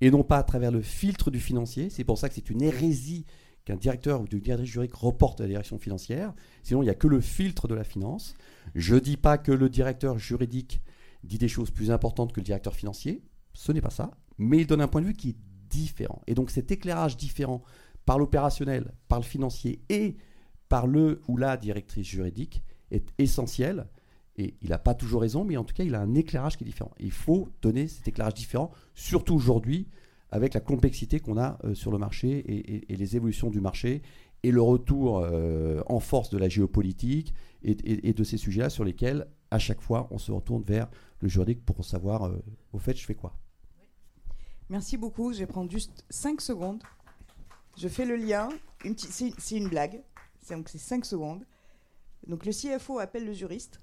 [0.00, 1.90] et non pas à travers le filtre du financier.
[1.90, 3.24] C'est pour ça que c'est une hérésie
[3.64, 6.32] qu'un directeur ou une directrice juridique reporte à la direction financière.
[6.62, 8.34] Sinon, il n'y a que le filtre de la finance.
[8.74, 10.80] Je ne dis pas que le directeur juridique
[11.24, 13.22] dit des choses plus importantes que le directeur financier.
[13.52, 14.10] Ce n'est pas ça.
[14.38, 15.36] Mais il donne un point de vue qui est
[15.68, 16.22] différent.
[16.26, 17.62] Et donc cet éclairage différent
[18.06, 20.16] par l'opérationnel, par le financier et
[20.68, 23.86] par le ou la directrice juridique est essentiel.
[24.36, 26.64] Et il n'a pas toujours raison, mais en tout cas, il a un éclairage qui
[26.64, 26.92] est différent.
[26.98, 29.88] il faut donner cet éclairage différent, surtout aujourd'hui,
[30.32, 32.38] avec la complexité qu'on a euh, sur le marché
[32.88, 34.02] et, les évolutions du marché
[34.42, 39.26] et le retour euh, en force de la géopolitique et, de ces sujets-là sur lesquels,
[39.50, 40.88] à chaque fois, on se retourne vers
[41.20, 43.34] le juridique pour savoir, euh, au fait, je fais quoi.
[44.70, 45.32] Merci beaucoup.
[45.32, 46.82] Je vais prendre juste 5 secondes.
[47.76, 48.48] Je fais le lien.
[48.96, 50.02] C'est une blague.
[50.48, 51.44] Donc c'est 5 secondes.
[52.26, 53.80] Donc le CFO appelle le juriste.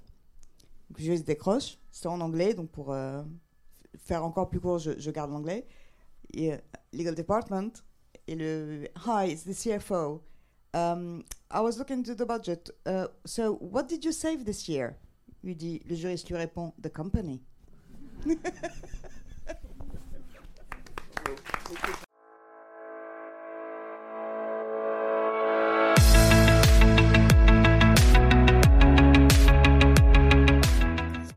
[0.96, 1.78] Le juriste décroche.
[1.90, 2.54] C'est en anglais.
[2.54, 2.96] Donc pour
[3.98, 5.66] faire encore plus court, je garde l'anglais.
[6.32, 6.58] Yeah,
[6.92, 7.82] legal department.
[8.28, 10.20] Hi, it's the CFO.
[10.74, 12.68] Um, I was looking to the budget.
[12.84, 14.96] Uh, so, what did you save this year?
[15.42, 17.40] Lui dit, le juriste lui répond, The company.